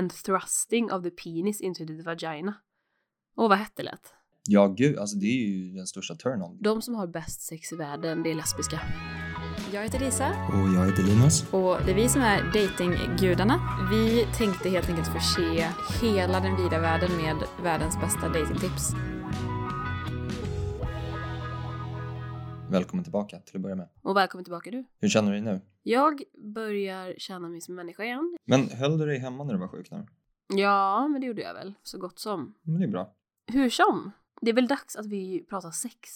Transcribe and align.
and 0.00 0.12
thrusting 0.24 0.92
of 0.92 1.02
the 1.02 1.10
penis 1.10 1.60
into 1.60 1.86
the 1.86 2.02
vagina. 2.02 2.54
Och 3.36 3.48
vad 3.48 3.58
hette 3.58 3.82
det? 3.82 3.98
Ja, 4.48 4.66
gud, 4.66 4.98
alltså 4.98 5.16
det 5.16 5.26
är 5.26 5.46
ju 5.48 5.72
den 5.72 5.86
största 5.86 6.14
turn-on. 6.14 6.58
De 6.60 6.82
som 6.82 6.94
har 6.94 7.06
bäst 7.06 7.40
sex 7.42 7.72
i 7.72 7.76
världen, 7.76 8.22
det 8.22 8.30
är 8.30 8.34
lesbiska. 8.34 8.80
Jag 9.72 9.82
heter 9.82 9.98
Lisa 10.00 10.28
Och 10.28 10.68
jag 10.74 10.86
heter 10.86 11.02
Linus. 11.02 11.52
och 11.52 11.76
det 11.86 11.90
är 11.90 11.94
vi 11.94 12.08
som 12.08 12.22
är 12.22 12.42
datinggudarna. 12.52 13.60
Vi 13.90 14.26
tänkte 14.38 14.68
helt 14.70 14.88
enkelt 14.88 15.08
förse 15.08 15.72
hela 16.02 16.40
den 16.40 16.56
vida 16.56 16.80
världen 16.80 17.16
med 17.16 17.36
världens 17.62 18.00
bästa 18.00 18.28
datingtips. 18.28 18.92
Välkommen 22.70 23.04
tillbaka 23.04 23.38
till 23.38 23.56
att 23.56 23.62
börja 23.62 23.76
med. 23.76 23.88
Och 24.02 24.16
välkommen 24.16 24.44
tillbaka 24.44 24.70
du. 24.70 24.84
Hur 24.98 25.08
känner 25.08 25.32
du 25.32 25.40
dig 25.40 25.54
nu? 25.54 25.60
Jag 25.82 26.22
börjar 26.54 27.14
känna 27.18 27.48
mig 27.48 27.60
som 27.60 27.74
människa 27.74 28.04
igen. 28.04 28.38
Men 28.44 28.68
höll 28.68 28.98
du 28.98 29.06
dig 29.06 29.18
hemma 29.18 29.44
när 29.44 29.52
du 29.52 29.58
var 29.60 29.68
sjuk 29.68 29.90
nu? 29.90 30.06
Ja, 30.48 31.08
men 31.08 31.20
det 31.20 31.26
gjorde 31.26 31.42
jag 31.42 31.54
väl. 31.54 31.74
Så 31.82 31.98
gott 31.98 32.18
som. 32.18 32.54
Men 32.62 32.80
det 32.80 32.86
är 32.86 32.88
bra. 32.88 33.14
Hur 33.46 33.70
som. 33.70 34.10
Det 34.40 34.50
är 34.50 34.54
väl 34.54 34.66
dags 34.66 34.96
att 34.96 35.06
vi 35.06 35.46
pratar 35.48 35.70
sex. 35.70 36.10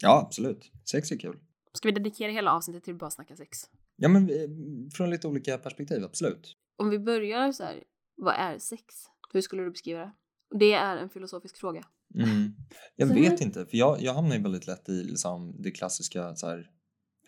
Ja, 0.00 0.22
absolut. 0.26 0.72
Sex 0.90 1.12
är 1.12 1.18
kul. 1.18 1.38
Ska 1.72 1.88
vi 1.88 1.92
dedikera 1.92 2.32
hela 2.32 2.52
avsnittet 2.52 2.84
till 2.84 2.94
att 2.94 3.00
bara 3.00 3.10
snacka 3.10 3.36
sex? 3.36 3.58
Ja, 3.96 4.08
men 4.08 4.30
eh, 4.30 4.90
från 4.94 5.10
lite 5.10 5.28
olika 5.28 5.58
perspektiv, 5.58 6.04
absolut. 6.04 6.56
Om 6.76 6.90
vi 6.90 6.98
börjar 6.98 7.52
så 7.52 7.64
här, 7.64 7.84
vad 8.16 8.34
är 8.34 8.58
sex? 8.58 8.84
Hur 9.32 9.40
skulle 9.40 9.62
du 9.62 9.70
beskriva 9.70 10.00
det? 10.00 10.12
Det 10.58 10.72
är 10.72 10.96
en 10.96 11.08
filosofisk 11.08 11.56
fråga. 11.56 11.82
Mm. 12.14 12.52
Jag 12.96 13.08
Så 13.08 13.14
vet 13.14 13.32
här- 13.32 13.42
inte, 13.42 13.66
för 13.66 13.76
jag, 13.76 14.02
jag 14.02 14.14
hamnar 14.14 14.36
ju 14.36 14.42
väldigt 14.42 14.66
lätt 14.66 14.88
i 14.88 15.04
liksom, 15.04 15.62
det 15.62 15.70
klassiska 15.70 16.34
så 16.36 16.46
här, 16.48 16.70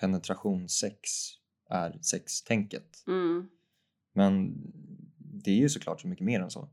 penetrationssex 0.01 1.01
är 1.71 1.99
sextänket. 2.03 3.05
Mm. 3.07 3.49
Men 4.15 4.55
det 5.45 5.51
är 5.51 5.57
ju 5.57 5.69
såklart 5.69 6.01
så 6.01 6.09
mycket 6.09 6.25
mer 6.27 6.41
än 6.41 6.51
så. 6.51 6.71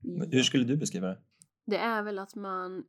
Men 0.00 0.32
Hur 0.32 0.42
skulle 0.42 0.64
du 0.64 0.76
beskriva 0.76 1.06
det? 1.06 1.18
Det 1.66 1.76
är 1.78 2.02
väl 2.02 2.18
att 2.18 2.34
man 2.34 2.84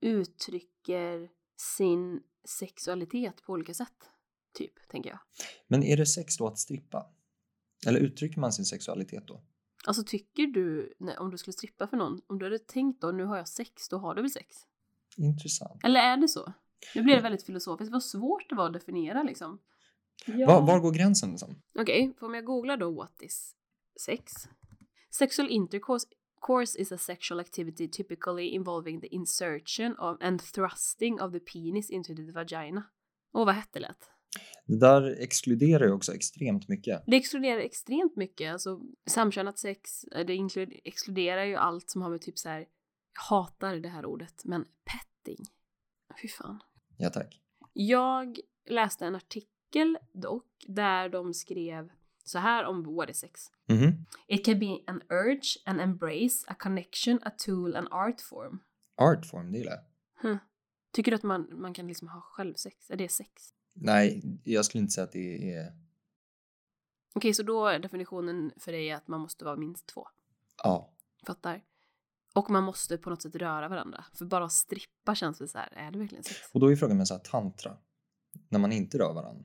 uttrycker 0.00 1.28
sin 1.76 2.20
sexualitet 2.58 3.42
på 3.46 3.52
olika 3.52 3.74
sätt. 3.74 3.88
Typ, 4.58 4.72
tänker 4.90 5.10
jag. 5.10 5.18
Men 5.68 5.82
är 5.82 5.96
det 5.96 6.06
sex 6.06 6.36
då 6.36 6.46
att 6.46 6.58
strippa? 6.58 7.06
Eller 7.86 8.00
uttrycker 8.00 8.40
man 8.40 8.52
sin 8.52 8.64
sexualitet 8.64 9.26
då? 9.26 9.44
Alltså 9.86 10.02
tycker 10.06 10.46
du, 10.46 10.94
nej, 10.98 11.16
om 11.18 11.30
du 11.30 11.38
skulle 11.38 11.52
strippa 11.52 11.86
för 11.86 11.96
någon, 11.96 12.20
om 12.26 12.38
du 12.38 12.46
hade 12.46 12.58
tänkt 12.58 13.00
då, 13.00 13.10
nu 13.10 13.24
har 13.24 13.36
jag 13.36 13.48
sex, 13.48 13.88
då 13.88 13.98
har 13.98 14.14
du 14.14 14.22
väl 14.22 14.30
sex? 14.30 14.56
Intressant. 15.16 15.84
Eller 15.84 16.00
är 16.00 16.16
det 16.16 16.28
så? 16.28 16.52
Nu 16.94 17.02
blir 17.02 17.16
det 17.16 17.22
väldigt 17.22 17.46
filosofiskt. 17.46 17.92
Vad 17.92 18.02
svårt 18.02 18.48
det 18.48 18.54
var 18.54 18.66
att 18.66 18.72
definiera 18.72 19.22
liksom. 19.22 19.58
Ja. 20.26 20.46
Var, 20.46 20.66
var 20.66 20.80
går 20.80 20.92
gränsen 20.92 21.30
liksom? 21.30 21.62
Okej, 21.78 22.14
för 22.18 22.26
om 22.26 22.34
jag 22.34 22.44
googlar 22.44 22.76
då 22.76 22.90
what 22.90 23.22
is 23.22 23.56
sex? 24.00 24.32
Sexual 25.10 25.50
intercourse 25.50 26.06
course 26.46 26.80
is 26.80 26.92
a 26.92 26.98
sexual 26.98 27.40
activity 27.40 27.88
typically 27.88 28.48
involving 28.48 29.00
the 29.00 29.14
insertion 29.14 29.96
of 29.98 30.16
and 30.20 30.40
thrusting 30.40 31.20
of 31.20 31.32
the 31.32 31.40
penis 31.40 31.90
into 31.90 32.14
the 32.14 32.32
vagina. 32.32 32.82
Och 33.32 33.46
vad 33.46 33.54
hette 33.54 33.80
det? 33.80 33.94
Det 34.66 34.78
där 34.78 35.16
exkluderar 35.20 35.86
ju 35.86 35.92
också 35.92 36.14
extremt 36.14 36.68
mycket. 36.68 37.02
Det 37.06 37.16
exkluderar 37.16 37.58
extremt 37.58 38.16
mycket. 38.16 38.52
Alltså 38.52 38.80
samkönat 39.06 39.58
sex, 39.58 40.04
eh, 40.04 40.26
det 40.26 40.48
exkluderar 40.84 41.44
ju 41.44 41.54
allt 41.54 41.90
som 41.90 42.02
har 42.02 42.10
med 42.10 42.20
typ 42.20 42.38
så 42.38 42.48
här. 42.48 42.58
Jag 43.14 43.22
hatar 43.22 43.76
det 43.76 43.88
här 43.88 44.06
ordet, 44.06 44.44
men 44.44 44.64
petting. 44.84 45.44
Fy 46.22 46.28
fan. 46.28 46.60
Ja 46.96 47.10
tack. 47.10 47.40
Jag 47.72 48.38
läste 48.68 49.06
en 49.06 49.14
artikel 49.14 49.98
dock 50.12 50.64
där 50.66 51.08
de 51.08 51.34
skrev 51.34 51.90
så 52.24 52.38
här 52.38 52.64
om 52.64 52.94
what 52.94 53.10
is 53.10 53.18
sex. 53.18 53.50
Mhm. 53.68 54.06
It 54.28 54.44
can 54.44 54.58
be 54.58 54.78
an 54.86 55.02
urge, 55.08 55.58
an 55.64 55.80
embrace, 55.80 56.46
a 56.46 56.54
connection, 56.58 57.18
a 57.22 57.30
tool, 57.38 57.76
an 57.76 57.88
art 57.90 58.20
form. 58.20 58.58
Artform, 58.96 59.52
det 59.52 59.58
gillar 59.58 59.72
jag. 59.72 59.82
Huh. 60.28 60.38
Tycker 60.92 61.10
du 61.10 61.14
att 61.16 61.22
man, 61.22 61.48
man 61.52 61.74
kan 61.74 61.86
liksom 61.86 62.08
ha 62.08 62.20
självsex? 62.20 62.90
Är 62.90 62.96
det 62.96 63.08
sex? 63.08 63.54
Nej, 63.74 64.22
jag 64.44 64.64
skulle 64.64 64.82
inte 64.82 64.92
säga 64.92 65.04
att 65.04 65.12
det 65.12 65.54
är... 65.54 65.72
Okej, 67.14 67.34
så 67.34 67.42
då 67.42 67.66
är 67.66 67.78
definitionen 67.78 68.52
för 68.56 68.72
dig 68.72 68.92
att 68.92 69.08
man 69.08 69.20
måste 69.20 69.44
vara 69.44 69.56
minst 69.56 69.86
två. 69.86 70.08
Ja. 70.62 70.94
Fattar? 71.26 71.62
Och 72.34 72.50
man 72.50 72.64
måste 72.64 72.98
på 72.98 73.10
något 73.10 73.22
sätt 73.22 73.34
röra 73.34 73.68
varandra. 73.68 74.04
För 74.14 74.24
bara 74.24 74.44
att 74.44 74.52
strippa 74.52 75.14
känns 75.14 75.38
det 75.38 75.48
så 75.48 75.58
här, 75.58 75.72
är 75.72 75.90
det 75.90 75.98
verkligen 75.98 76.24
sex? 76.24 76.40
Och 76.52 76.60
då 76.60 76.72
är 76.72 76.76
frågan 76.76 76.96
med 76.96 77.08
så 77.08 77.14
här 77.14 77.20
tantra. 77.20 77.76
När 78.48 78.58
man 78.58 78.72
inte 78.72 78.98
rör 78.98 79.14
varandra. 79.14 79.44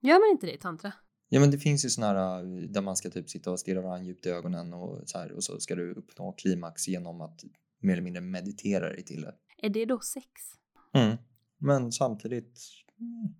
Gör 0.00 0.20
man 0.20 0.30
inte 0.30 0.46
det 0.46 0.52
i 0.52 0.58
tantra? 0.58 0.92
Ja 1.28 1.40
men 1.40 1.50
det 1.50 1.58
finns 1.58 1.84
ju 1.84 1.88
såna 1.88 2.06
här 2.06 2.38
äh, 2.38 2.62
där 2.68 2.80
man 2.80 2.96
ska 2.96 3.10
typ 3.10 3.30
sitta 3.30 3.50
och 3.50 3.60
stirra 3.60 3.80
varandra 3.80 4.06
djupt 4.06 4.26
i 4.26 4.30
ögonen 4.30 4.74
och 4.74 5.08
så 5.08 5.18
här 5.18 5.32
och 5.32 5.44
så 5.44 5.60
ska 5.60 5.74
du 5.74 5.94
uppnå 5.94 6.32
klimax 6.32 6.88
genom 6.88 7.20
att 7.20 7.44
mer 7.80 7.92
eller 7.92 8.02
mindre 8.02 8.20
meditera 8.22 8.88
dig 8.88 9.04
till 9.04 9.20
det. 9.20 9.34
Är 9.58 9.70
det 9.70 9.84
då 9.84 10.00
sex? 10.00 10.26
Mm. 10.92 11.16
Men 11.58 11.92
samtidigt, 11.92 12.60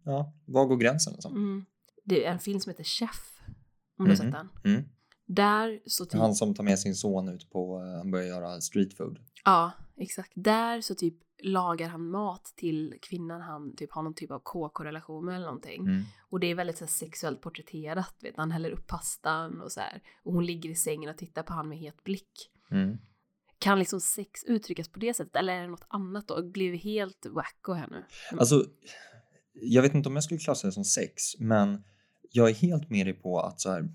ja, 0.05 0.33
var 0.45 0.67
går 0.67 0.77
gränsen 0.77 1.13
liksom? 1.13 1.37
Mm. 1.37 1.65
Det 2.05 2.25
är 2.25 2.33
en 2.33 2.39
film 2.39 2.61
som 2.61 2.71
heter 2.71 2.85
Chef. 2.85 3.33
Om 3.99 4.05
du 4.05 4.11
har 4.11 4.17
sett 4.17 4.27
Mhm. 4.27 4.33
den. 4.63 4.73
Mm. 4.75 4.89
Där 5.27 5.81
så 5.87 6.05
typ... 6.05 6.21
Han 6.21 6.35
som 6.35 6.55
tar 6.55 6.65
med 6.65 6.79
sin 6.79 6.95
son 6.95 7.29
ut 7.29 7.51
på, 7.51 7.81
äh, 7.81 7.97
han 7.99 8.11
börjar 8.11 8.27
göra 8.27 8.61
street 8.61 8.97
food. 8.97 9.19
Ja, 9.45 9.73
exakt. 9.97 10.33
Där 10.35 10.81
så 10.81 10.95
typ 10.95 11.15
lagar 11.43 11.89
han 11.89 12.11
mat 12.11 12.53
till 12.57 12.95
kvinnan 13.03 13.41
han 13.41 13.77
typ 13.77 13.93
har 13.93 14.03
någon 14.03 14.15
typ 14.15 14.31
av 14.31 14.39
KK-relation 14.41 15.25
med 15.25 15.35
eller 15.35 15.47
någonting. 15.47 15.81
Mm. 15.81 16.03
Och 16.31 16.41
det 16.41 16.47
är 16.47 16.55
väldigt 16.55 16.79
så 16.79 16.85
här, 16.85 16.91
sexuellt 16.91 17.41
porträtterat. 17.41 18.15
Vet, 18.23 18.37
han 18.37 18.51
häller 18.51 18.71
upp 18.71 18.87
pastan 18.87 19.61
och 19.61 19.73
så 19.73 19.81
här. 19.81 20.03
Och 20.25 20.33
hon 20.33 20.47
ligger 20.47 20.71
i 20.71 20.75
sängen 20.75 21.11
och 21.11 21.17
tittar 21.19 21.43
på 21.43 21.53
han 21.53 21.69
med 21.69 21.79
het 21.79 22.05
blick. 22.05 22.51
Mm. 22.71 22.99
Kan 23.59 23.79
liksom 23.79 24.01
sex 24.01 24.45
uttryckas 24.45 24.89
på 24.89 24.99
det 24.99 25.15
sättet? 25.15 25.37
Eller 25.37 25.53
är 25.53 25.61
det 25.63 25.69
något 25.69 25.87
annat 25.89 26.29
då? 26.29 26.43
Blir 26.43 26.71
vi 26.71 26.77
helt 26.77 27.27
wacko 27.27 27.73
här 27.73 27.89
nu? 27.91 28.05
Alltså, 28.39 28.65
jag 29.63 29.83
vet 29.83 29.95
inte 29.95 30.09
om 30.09 30.15
jag 30.15 30.25
skulle 30.25 30.41
klassa 30.41 30.67
det 30.67 30.73
som 30.73 30.85
sex, 30.85 31.23
men 31.39 31.85
jag 32.31 32.51
är 32.51 32.55
helt 32.55 32.91
med 32.91 33.07
dig 33.07 33.15
på 33.15 33.41
att 33.41 33.61
så 33.61 33.71
här, 33.71 33.89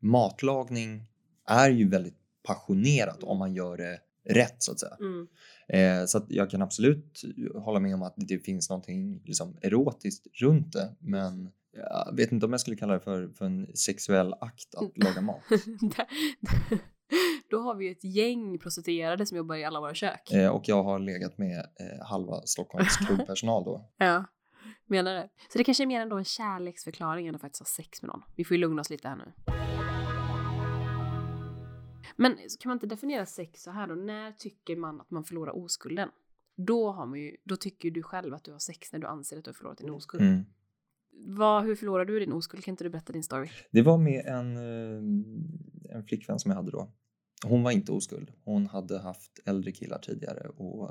matlagning 0.00 1.04
är 1.46 1.70
ju 1.70 1.88
väldigt 1.88 2.16
passionerat 2.42 3.22
om 3.22 3.38
man 3.38 3.54
gör 3.54 3.76
det 3.76 4.00
rätt 4.34 4.56
så 4.58 4.72
att 4.72 4.80
säga. 4.80 4.96
Mm. 5.00 5.28
Eh, 5.68 6.06
så 6.06 6.18
att 6.18 6.26
jag 6.28 6.50
kan 6.50 6.62
absolut 6.62 7.22
hålla 7.54 7.80
med 7.80 7.94
om 7.94 8.02
att 8.02 8.14
det 8.16 8.38
finns 8.38 8.70
någonting 8.70 9.22
liksom, 9.24 9.56
erotiskt 9.62 10.26
runt 10.34 10.72
det, 10.72 10.94
men 10.98 11.50
jag 11.72 12.16
vet 12.16 12.32
inte 12.32 12.46
om 12.46 12.52
jag 12.52 12.60
skulle 12.60 12.76
kalla 12.76 12.94
det 12.94 13.00
för, 13.00 13.28
för 13.28 13.44
en 13.44 13.76
sexuell 13.76 14.34
akt 14.40 14.74
att 14.74 14.98
laga 15.04 15.20
mat. 15.20 15.42
Då 17.50 17.60
har 17.60 17.74
vi 17.74 17.84
ju 17.84 17.92
ett 17.92 18.04
gäng 18.04 18.58
prostituerade 18.58 19.26
som 19.26 19.36
jobbar 19.36 19.56
i 19.56 19.64
alla 19.64 19.80
våra 19.80 19.94
kök. 19.94 20.32
Eh, 20.32 20.50
och 20.50 20.68
jag 20.68 20.82
har 20.82 20.98
legat 20.98 21.38
med 21.38 21.58
eh, 21.58 22.06
halva 22.06 22.42
Stockholms 22.44 22.96
klubbpersonal 23.06 23.64
då. 23.64 23.90
Ja, 23.96 24.24
menar 24.88 25.14
det. 25.14 25.28
Så 25.48 25.58
det 25.58 25.64
kanske 25.64 25.84
är 25.84 25.86
mer 25.86 26.00
ändå 26.00 26.16
en 26.16 26.24
kärleksförklaring 26.24 27.26
än 27.26 27.34
att 27.34 27.40
faktiskt 27.40 27.60
ha 27.60 27.66
sex 27.66 28.02
med 28.02 28.08
någon. 28.08 28.22
Vi 28.36 28.44
får 28.44 28.54
ju 28.56 28.60
lugna 28.60 28.80
oss 28.80 28.90
lite 28.90 29.08
här 29.08 29.16
nu. 29.16 29.32
Men 32.16 32.36
kan 32.60 32.68
man 32.70 32.76
inte 32.76 32.86
definiera 32.86 33.26
sex 33.26 33.62
så 33.62 33.70
här 33.70 33.86
då? 33.86 33.94
När 33.94 34.32
tycker 34.32 34.76
man 34.76 35.00
att 35.00 35.10
man 35.10 35.24
förlorar 35.24 35.56
oskulden? 35.56 36.08
Då, 36.56 36.90
har 36.92 37.06
man 37.06 37.20
ju, 37.20 37.36
då 37.44 37.56
tycker 37.56 37.90
du 37.90 38.02
själv 38.02 38.34
att 38.34 38.44
du 38.44 38.52
har 38.52 38.58
sex 38.58 38.92
när 38.92 38.98
du 38.98 39.06
anser 39.06 39.38
att 39.38 39.44
du 39.44 39.48
har 39.48 39.54
förlorat 39.54 39.78
din 39.78 39.90
oskuld. 39.90 40.22
Mm. 40.22 40.44
Vad, 41.26 41.64
hur 41.64 41.76
förlorar 41.76 42.04
du 42.04 42.18
din 42.18 42.32
oskuld? 42.32 42.64
Kan 42.64 42.72
inte 42.72 42.84
du 42.84 42.90
berätta 42.90 43.12
din 43.12 43.22
story? 43.22 43.48
Det 43.70 43.82
var 43.82 43.98
med 43.98 44.26
en, 44.26 44.56
eh, 44.56 45.96
en 45.96 46.04
flickvän 46.04 46.38
som 46.38 46.50
jag 46.50 46.56
hade 46.56 46.70
då. 46.70 46.92
Hon 47.46 47.62
var 47.62 47.70
inte 47.70 47.92
oskuld. 47.92 48.32
Hon 48.44 48.66
hade 48.66 48.98
haft 48.98 49.40
äldre 49.44 49.72
killar 49.72 49.98
tidigare 49.98 50.48
och 50.48 50.90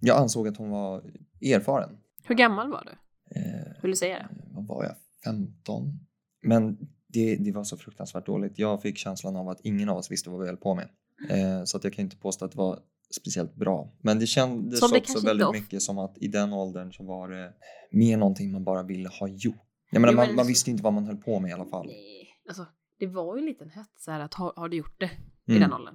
jag 0.00 0.18
ansåg 0.18 0.48
att 0.48 0.56
hon 0.56 0.70
var 0.70 1.12
erfaren. 1.40 1.98
Hur 2.24 2.34
gammal 2.34 2.70
var 2.70 2.84
du? 2.84 3.07
Eh, 3.30 3.82
Vill 3.82 3.90
du 3.90 3.96
säga 3.96 4.18
det? 4.18 4.28
vad 4.50 4.66
var 4.66 4.84
jag? 4.84 4.94
15? 5.24 5.98
Men 6.42 6.78
det, 7.06 7.36
det 7.36 7.52
var 7.52 7.64
så 7.64 7.76
fruktansvärt 7.76 8.26
dåligt. 8.26 8.58
Jag 8.58 8.82
fick 8.82 8.98
känslan 8.98 9.36
av 9.36 9.48
att 9.48 9.60
ingen 9.62 9.88
av 9.88 9.96
oss 9.96 10.10
visste 10.10 10.30
vad 10.30 10.40
vi 10.40 10.46
höll 10.46 10.56
på 10.56 10.74
med. 10.74 10.88
Eh, 11.30 11.64
så 11.64 11.76
att 11.76 11.84
jag 11.84 11.92
kan 11.92 12.04
inte 12.04 12.16
påstå 12.16 12.44
att 12.44 12.50
det 12.52 12.58
var 12.58 12.78
speciellt 13.20 13.54
bra. 13.54 13.92
Men 14.02 14.18
det 14.18 14.26
kändes 14.26 14.80
Som 14.80 14.90
det 14.92 14.98
också 14.98 15.26
väldigt 15.26 15.52
mycket 15.52 15.82
som 15.82 15.98
att 15.98 16.18
i 16.18 16.28
den 16.28 16.52
åldern 16.52 16.92
så 16.92 17.04
var 17.04 17.28
det 17.28 17.52
mer 17.92 18.16
någonting 18.16 18.52
man 18.52 18.64
bara 18.64 18.82
ville 18.82 19.08
ha 19.08 19.28
gjort. 19.28 19.54
Jag 19.90 20.00
menar, 20.00 20.12
Jo, 20.12 20.16
man, 20.26 20.34
man 20.34 20.46
visste 20.46 20.70
inte 20.70 20.82
vad 20.82 20.92
man 20.92 21.04
höll 21.06 21.16
på 21.16 21.40
med 21.40 21.48
i 21.48 21.52
alla 21.52 21.64
fall. 21.66 21.86
Nej, 21.86 22.28
alltså 22.48 22.66
det 22.98 23.06
var 23.06 23.36
ju 23.36 23.40
en 23.40 23.46
liten 23.46 23.70
hets 23.70 24.06
här 24.06 24.20
att 24.20 24.34
har, 24.34 24.52
har 24.56 24.68
du 24.68 24.76
gjort 24.76 25.00
det 25.00 25.10
i 25.46 25.50
Mm. 25.56 25.60
den 25.60 25.72
åldern? 25.72 25.94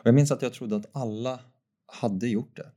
Och 0.00 0.06
jag 0.06 0.14
minns 0.14 0.32
att 0.32 0.42
jag 0.42 0.52
trodde 0.52 0.76
att 0.76 0.96
alla 0.96 1.40
hade 1.86 2.28
gjort 2.28 2.56
det. 2.56 2.72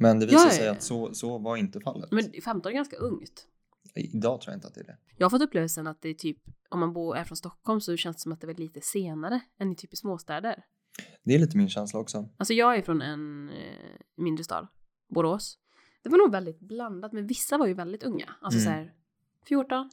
Men 0.00 0.18
det 0.18 0.24
Ja, 0.26 0.30
visade 0.30 0.46
ja, 0.54 0.58
sig 0.58 0.68
att 0.68 0.82
så, 0.82 1.14
så 1.14 1.38
var 1.38 1.56
inte 1.56 1.80
fallet. 1.80 2.12
Men 2.12 2.32
15 2.44 2.70
är 2.72 2.74
ganska 2.76 2.96
ungt. 2.96 3.46
Idag 3.94 4.40
tror 4.40 4.52
jag 4.52 4.56
inte 4.56 4.68
att 4.68 4.74
det 4.74 4.80
är 4.80 4.84
det. 4.84 4.96
Jag 5.16 5.24
har 5.24 5.30
fått 5.30 5.42
upplevelsen 5.42 5.86
att 5.86 6.02
det 6.02 6.08
är 6.08 6.14
typ, 6.14 6.38
om 6.68 6.80
man 6.80 6.92
bor, 6.92 7.16
är 7.16 7.24
från 7.24 7.36
Stockholm 7.36 7.80
så 7.80 7.96
känns 7.96 8.16
det 8.16 8.20
som 8.20 8.32
att 8.32 8.40
det 8.40 8.50
är 8.50 8.54
lite 8.54 8.80
senare 8.80 9.40
än 9.60 9.72
i 9.72 9.76
typ 9.76 9.92
i 9.92 9.96
småstäder. 9.96 10.64
Det 11.24 11.34
är 11.34 11.38
lite 11.38 11.56
min 11.56 11.68
känsla 11.68 12.00
också. 12.00 12.28
Alltså 12.36 12.54
jag 12.54 12.76
är 12.76 12.82
från 12.82 13.02
en 13.02 13.48
eh, 13.50 13.54
mindre 14.16 14.44
stad, 14.44 14.66
Borås. 15.14 15.58
Det 16.02 16.08
var 16.08 16.18
nog 16.18 16.32
väldigt 16.32 16.60
blandat, 16.60 17.12
men 17.12 17.26
vissa 17.26 17.58
var 17.58 17.66
ju 17.66 17.74
väldigt 17.74 18.02
unga. 18.02 18.34
Alltså 18.40 18.60
Mm. 18.60 18.64
så 18.64 18.70
här 18.70 18.92
14, 19.48 19.90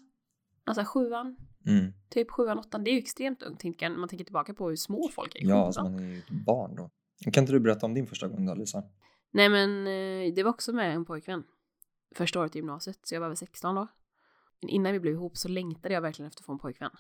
alltså 0.66 0.84
sjuan, 0.86 1.38
Mm. 1.66 1.94
Typ 2.10 2.32
sjuan, 2.32 2.60
åttan. 2.60 2.84
Det 2.84 2.90
är 2.90 2.94
ju 2.94 2.98
extremt 3.00 3.44
ungt 3.44 3.60
tänker 3.60 3.90
man 3.90 4.10
tänker 4.10 4.26
tillbaka 4.26 4.54
på 4.54 4.70
hur 4.70 4.76
små 4.76 5.10
folk 5.10 5.36
är. 5.36 5.48
Ja, 5.48 5.66
alltså 5.66 5.84
man 5.84 6.00
är 6.00 6.04
ju 6.04 6.22
barn 6.46 6.76
då. 6.76 6.90
Kan 7.32 7.44
inte 7.44 7.54
du 7.54 7.60
berätta 7.60 7.86
om 7.86 7.94
din 7.94 8.08
första 8.08 8.28
gång 8.28 8.46
då, 8.46 8.54
Lisa? 8.54 8.84
Nej 9.34 9.50
men 9.50 9.88
eh, 9.88 10.34
det 10.34 10.44
var 10.44 10.50
också 10.50 10.74
med 10.74 10.96
en 10.96 11.06
pojkvän. 11.06 11.44
Första 12.16 12.40
året 12.40 12.56
i 12.56 12.60
gymnasiet, 12.60 13.00
så 13.04 13.16
jag 13.16 13.22
var 13.22 13.28
väl 13.28 13.38
16 13.38 13.76
då. 13.76 13.88
Men 14.62 14.70
innan 14.70 14.94
vi 14.94 15.00
blev 15.00 15.14
ihop 15.14 15.38
så 15.38 15.48
längtade 15.48 15.94
jag 15.94 16.02
verkligen 16.02 16.28
efter 16.28 16.42
att 16.42 16.46
få 16.46 16.52
en 16.52 16.60
pojkvän. 16.60 16.92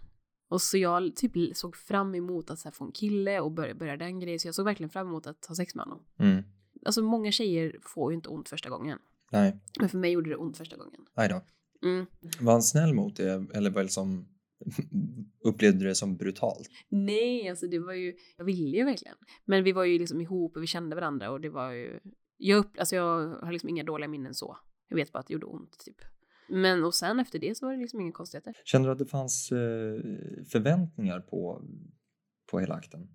Och 0.49 0.61
så 0.61 0.77
jag 0.77 1.15
typ 1.15 1.57
såg 1.57 1.75
fram 1.75 2.15
emot 2.15 2.49
att 2.49 2.59
så 2.59 2.71
få 2.71 2.85
en 2.85 2.91
kille 2.91 3.39
och 3.39 3.51
börja, 3.51 3.75
börja 3.75 3.97
den 3.97 4.19
grejen. 4.19 4.39
Så 4.39 4.47
jag 4.47 4.55
såg 4.55 4.65
verkligen 4.65 4.89
fram 4.89 5.07
emot 5.07 5.27
att 5.27 5.45
ha 5.45 5.55
sex 5.55 5.75
med 5.75 5.85
honom. 5.85 6.05
Mm. 6.19 6.43
Alltså 6.85 7.01
många 7.03 7.31
tjejer 7.31 7.79
får 7.81 8.11
ju 8.11 8.15
inte 8.15 8.29
ont 8.29 8.49
första 8.49 8.69
gången. 8.69 8.99
Nej, 9.31 9.59
Men 9.79 9.89
för 9.89 9.97
mig 9.97 10.11
gjorde 10.11 10.29
det 10.29 10.35
ont 10.35 10.57
första 10.57 10.77
gången. 10.77 11.05
nej 11.15 11.29
då. 11.29 11.41
Mm. 11.87 12.05
Var 12.39 12.51
han 12.51 12.63
snäll 12.63 12.93
mot 12.93 13.15
det 13.15 13.45
eller 13.53 13.69
var 13.69 13.83
det 13.83 13.89
som 13.89 14.27
upplevde 15.43 15.79
du 15.79 15.85
det 15.85 15.95
som 15.95 16.17
brutalt? 16.17 16.69
Nej, 16.89 17.49
alltså 17.49 17.67
det 17.67 17.79
var 17.79 17.93
ju, 17.93 18.13
jag 18.37 18.45
ville 18.45 18.77
ju 18.77 18.83
verkligen. 18.83 19.15
Men 19.45 19.63
vi 19.63 19.71
var 19.71 19.83
ju 19.83 19.99
liksom 19.99 20.21
ihop 20.21 20.55
och 20.55 20.63
vi 20.63 20.67
kände 20.67 20.95
varandra 20.95 21.31
och 21.31 21.41
det 21.41 21.49
var 21.49 21.71
ju, 21.71 21.99
jag, 22.37 22.57
upp, 22.57 22.79
alltså 22.79 22.95
jag 22.95 23.27
har 23.29 23.51
liksom 23.51 23.69
inga 23.69 23.83
dåliga 23.83 24.07
minnen 24.07 24.33
så. 24.33 24.57
Jag 24.87 24.95
vet 24.95 25.11
bara 25.11 25.19
att 25.19 25.27
det 25.27 25.33
gjorde 25.33 25.45
ont 25.45 25.79
typ. 25.79 25.97
Men 26.49 26.83
och 26.83 26.95
sen 26.95 27.19
efter 27.19 27.39
det 27.39 27.57
så 27.57 27.65
var 27.65 27.73
det 27.73 27.79
liksom 27.79 28.01
inga 28.01 28.11
konstigheter. 28.11 28.53
Kände 28.65 28.87
du 28.87 28.91
att 28.91 28.99
det 28.99 29.05
fanns 29.05 29.51
eh, 29.51 29.57
förväntningar 30.51 31.19
på, 31.19 31.61
på 32.51 32.59
hela 32.59 32.75
akten? 32.75 33.07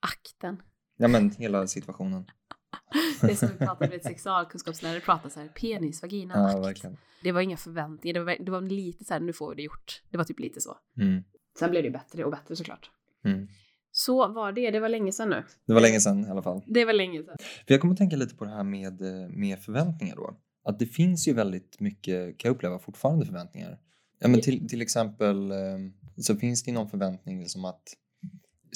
Akten. 0.00 0.62
Ja 0.96 1.08
men 1.08 1.30
hela 1.30 1.66
situationen. 1.66 2.24
Det 3.20 3.30
är 3.30 3.34
som 3.34 3.48
vi 3.48 3.54
pratade 3.66 3.90
med 3.90 4.02
sexualkunskapslärare 4.02 5.00
pratar 5.00 5.28
så 5.28 5.40
här, 5.40 5.48
penis, 5.48 6.02
vagina, 6.02 6.34
Ja, 6.34 6.48
akt. 6.48 6.66
verkligen. 6.66 6.96
Det 7.22 7.32
var 7.32 7.40
inga 7.40 7.56
förväntningar, 7.56 8.14
det 8.14 8.24
var, 8.24 8.36
det 8.44 8.50
var 8.50 8.60
lite 8.60 9.04
så 9.04 9.14
här, 9.14 9.20
nu 9.20 9.32
får 9.32 9.50
vi 9.50 9.56
det 9.56 9.62
gjort. 9.62 10.02
Det 10.10 10.16
var 10.16 10.24
typ 10.24 10.40
lite 10.40 10.60
så. 10.60 10.78
Mm. 11.00 11.22
Sen 11.58 11.70
blev 11.70 11.82
det 11.82 11.90
bättre 11.90 12.24
och 12.24 12.30
bättre 12.30 12.56
såklart. 12.56 12.90
Mm. 13.24 13.48
Så 13.96 14.28
var 14.28 14.52
det, 14.52 14.70
det 14.70 14.80
var 14.80 14.88
länge 14.88 15.12
sedan 15.12 15.30
nu. 15.30 15.42
Det 15.66 15.72
var 15.72 15.80
länge 15.80 16.00
sedan 16.00 16.26
i 16.26 16.30
alla 16.30 16.42
fall. 16.42 16.62
Det 16.66 16.84
var 16.84 16.92
länge 16.92 17.22
sedan. 17.22 17.36
För 17.38 17.74
jag 17.74 17.80
kommer 17.80 17.94
att 17.94 17.98
tänka 17.98 18.16
lite 18.16 18.34
på 18.34 18.44
det 18.44 18.50
här 18.50 18.64
med, 18.64 19.02
eh, 19.02 19.28
med 19.28 19.58
förväntningar 19.58 20.16
då. 20.16 20.36
Att 20.64 20.78
det 20.78 20.86
finns 20.86 21.28
ju 21.28 21.32
väldigt 21.32 21.80
mycket, 21.80 22.38
kan 22.38 22.48
jag 22.48 22.54
uppleva, 22.54 22.78
fortfarande 22.78 23.26
förväntningar. 23.26 23.78
Ja, 24.18 24.28
men 24.28 24.40
till, 24.40 24.68
till 24.68 24.82
exempel 24.82 25.50
eh, 25.50 25.78
så 26.16 26.36
finns 26.36 26.62
det 26.62 26.72
någon 26.72 26.90
förväntning 26.90 27.48
som 27.48 27.64
att 27.64 27.82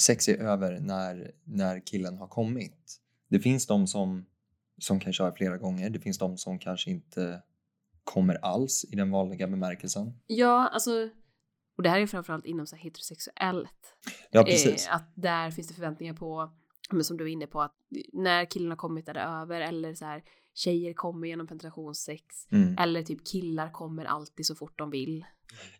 sex 0.01 0.29
är 0.29 0.37
över 0.37 0.79
när, 0.79 1.31
när 1.43 1.79
killen 1.85 2.17
har 2.17 2.27
kommit. 2.27 2.99
Det 3.29 3.39
finns 3.39 3.67
de 3.67 3.87
som, 3.87 4.25
som 4.77 4.99
kan 4.99 5.13
köra 5.13 5.35
flera 5.35 5.57
gånger. 5.57 5.89
Det 5.89 5.99
finns 5.99 6.17
de 6.17 6.37
som 6.37 6.59
kanske 6.59 6.89
inte 6.89 7.41
kommer 8.03 8.35
alls 8.35 8.85
i 8.91 8.95
den 8.95 9.11
vanliga 9.11 9.47
bemärkelsen. 9.47 10.13
Ja, 10.27 10.67
alltså, 10.67 11.09
och 11.79 11.83
det 11.83 11.89
här 11.89 11.99
är 11.99 12.07
framförallt 12.07 12.45
inom 12.45 12.67
så 12.67 12.75
här 12.75 12.83
heterosexuellt. 12.83 13.95
Ja, 14.31 14.43
precis. 14.43 14.87
Eh, 14.87 14.95
att 14.95 15.11
där 15.15 15.51
finns 15.51 15.67
det 15.67 15.73
förväntningar 15.73 16.13
på, 16.13 16.51
men 16.91 17.03
som 17.03 17.17
du 17.17 17.23
är 17.23 17.27
inne 17.27 17.47
på, 17.47 17.61
att 17.61 17.75
när 18.13 18.45
killen 18.45 18.69
har 18.69 18.77
kommit 18.77 19.09
är 19.09 19.13
det 19.13 19.21
över 19.21 19.61
eller 19.61 19.95
så 19.95 20.05
här 20.05 20.23
tjejer 20.53 20.93
kommer 20.93 21.27
genom 21.27 21.47
penetrationssex 21.47 22.25
Mm. 22.51 22.75
eller 22.79 23.03
typ 23.03 23.27
killar 23.27 23.71
kommer 23.71 24.05
alltid 24.05 24.45
så 24.45 24.55
fort 24.55 24.77
de 24.77 24.89
vill. 24.89 25.25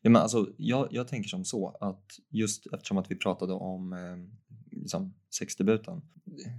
Ja, 0.02 0.10
men 0.10 0.22
alltså, 0.22 0.50
jag, 0.58 0.88
jag 0.92 1.08
tänker 1.08 1.30
som 1.30 1.46
så 1.46 1.78
att 1.82 2.20
just 2.30 2.68
eftersom 2.74 2.98
att 2.98 3.12
vi 3.12 3.16
pratade 3.16 3.54
om 3.54 3.94
eh, 3.94 4.80
liksom 4.80 5.14
sexdebuten. 5.30 6.02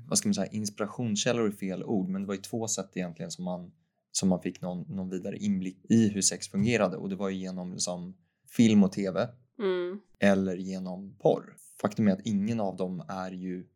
Vad 0.09 0.19
ska 0.19 0.29
man 0.29 0.35
säga? 0.35 0.53
Inspirationskällor 0.53 1.47
är 1.47 1.51
fel 1.53 1.85
ord, 1.85 2.09
men 2.09 2.23
det 2.23 2.29
var 2.29 2.35
ju 2.35 2.41
två 2.41 2.69
sätt 2.69 2.91
egentligen 2.95 3.31
som 3.31 3.45
man, 3.45 3.73
som 4.13 4.29
man 4.29 4.43
fick 4.43 4.61
någon, 4.61 4.97
någon 4.97 5.11
vidare 5.11 5.37
inblick 5.37 5.85
i 5.89 6.09
hur 6.09 6.23
sex 6.23 6.49
fungerade 6.49 6.97
och 6.97 7.09
det 7.09 7.17
var 7.17 7.29
ju 7.29 7.37
genom 7.37 7.73
liksom, 7.73 8.15
film 8.51 8.85
och 8.85 8.93
tv 8.93 9.29
Mm. 9.59 10.01
eller 10.19 10.57
genom 10.57 11.17
porr. 11.19 11.57
Faktum 11.81 12.09
är 12.09 12.13
att 12.13 12.27
ingen 12.27 12.61
av 12.61 12.77
dem 12.77 13.03
är 13.09 13.31
ju 13.31 13.67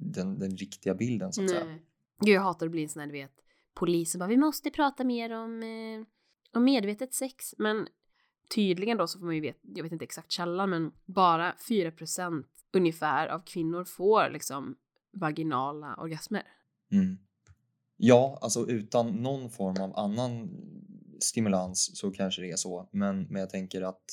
den, 0.00 0.38
den 0.38 0.56
riktiga 0.56 0.94
bilden 0.94 1.32
så 1.32 1.44
att 1.44 1.50
säga. 1.50 1.64
Nej. 1.64 1.82
Gud, 2.20 2.34
jag 2.34 2.42
hatar 2.42 2.66
att 2.66 2.72
bli 2.72 2.82
en 2.82 2.88
sån 2.88 3.00
här, 3.00 3.06
du 3.06 3.12
vet, 3.12 3.32
polisen 3.74 4.18
bara, 4.18 4.28
vi 4.28 4.36
måste 4.36 4.70
prata 4.70 5.04
mer 5.04 5.32
om, 5.32 5.62
eh, 5.62 6.06
om 6.56 6.64
medvetet 6.64 7.14
sex. 7.14 7.54
Men 7.58 7.88
tydligen 8.54 8.96
då 8.98 9.06
så 9.06 9.18
får 9.18 9.26
man 9.26 9.34
ju 9.34 9.40
veta, 9.40 9.58
jag 9.62 9.82
vet 9.82 9.92
inte 9.92 10.04
exakt 10.04 10.32
källan, 10.32 10.70
men 10.70 10.92
bara 11.04 11.54
4% 11.68 12.46
ungefär 12.72 13.26
av 13.28 13.42
kvinnor 13.46 13.84
får 13.84 14.30
liksom 14.30 14.76
vaginala 15.12 15.96
orgasmer. 15.96 16.42
Mm. 16.92 17.18
Ja, 17.96 18.38
alltså 18.42 18.66
utan 18.68 19.06
någon 19.06 19.50
form 19.50 19.76
av 19.82 19.98
annan 19.98 20.50
stimulans 21.20 21.98
så 21.98 22.10
kanske 22.10 22.42
det 22.42 22.50
är 22.50 22.56
så. 22.56 22.88
Men, 22.92 23.22
men 23.22 23.40
jag 23.40 23.50
tänker 23.50 23.82
att 23.82 24.04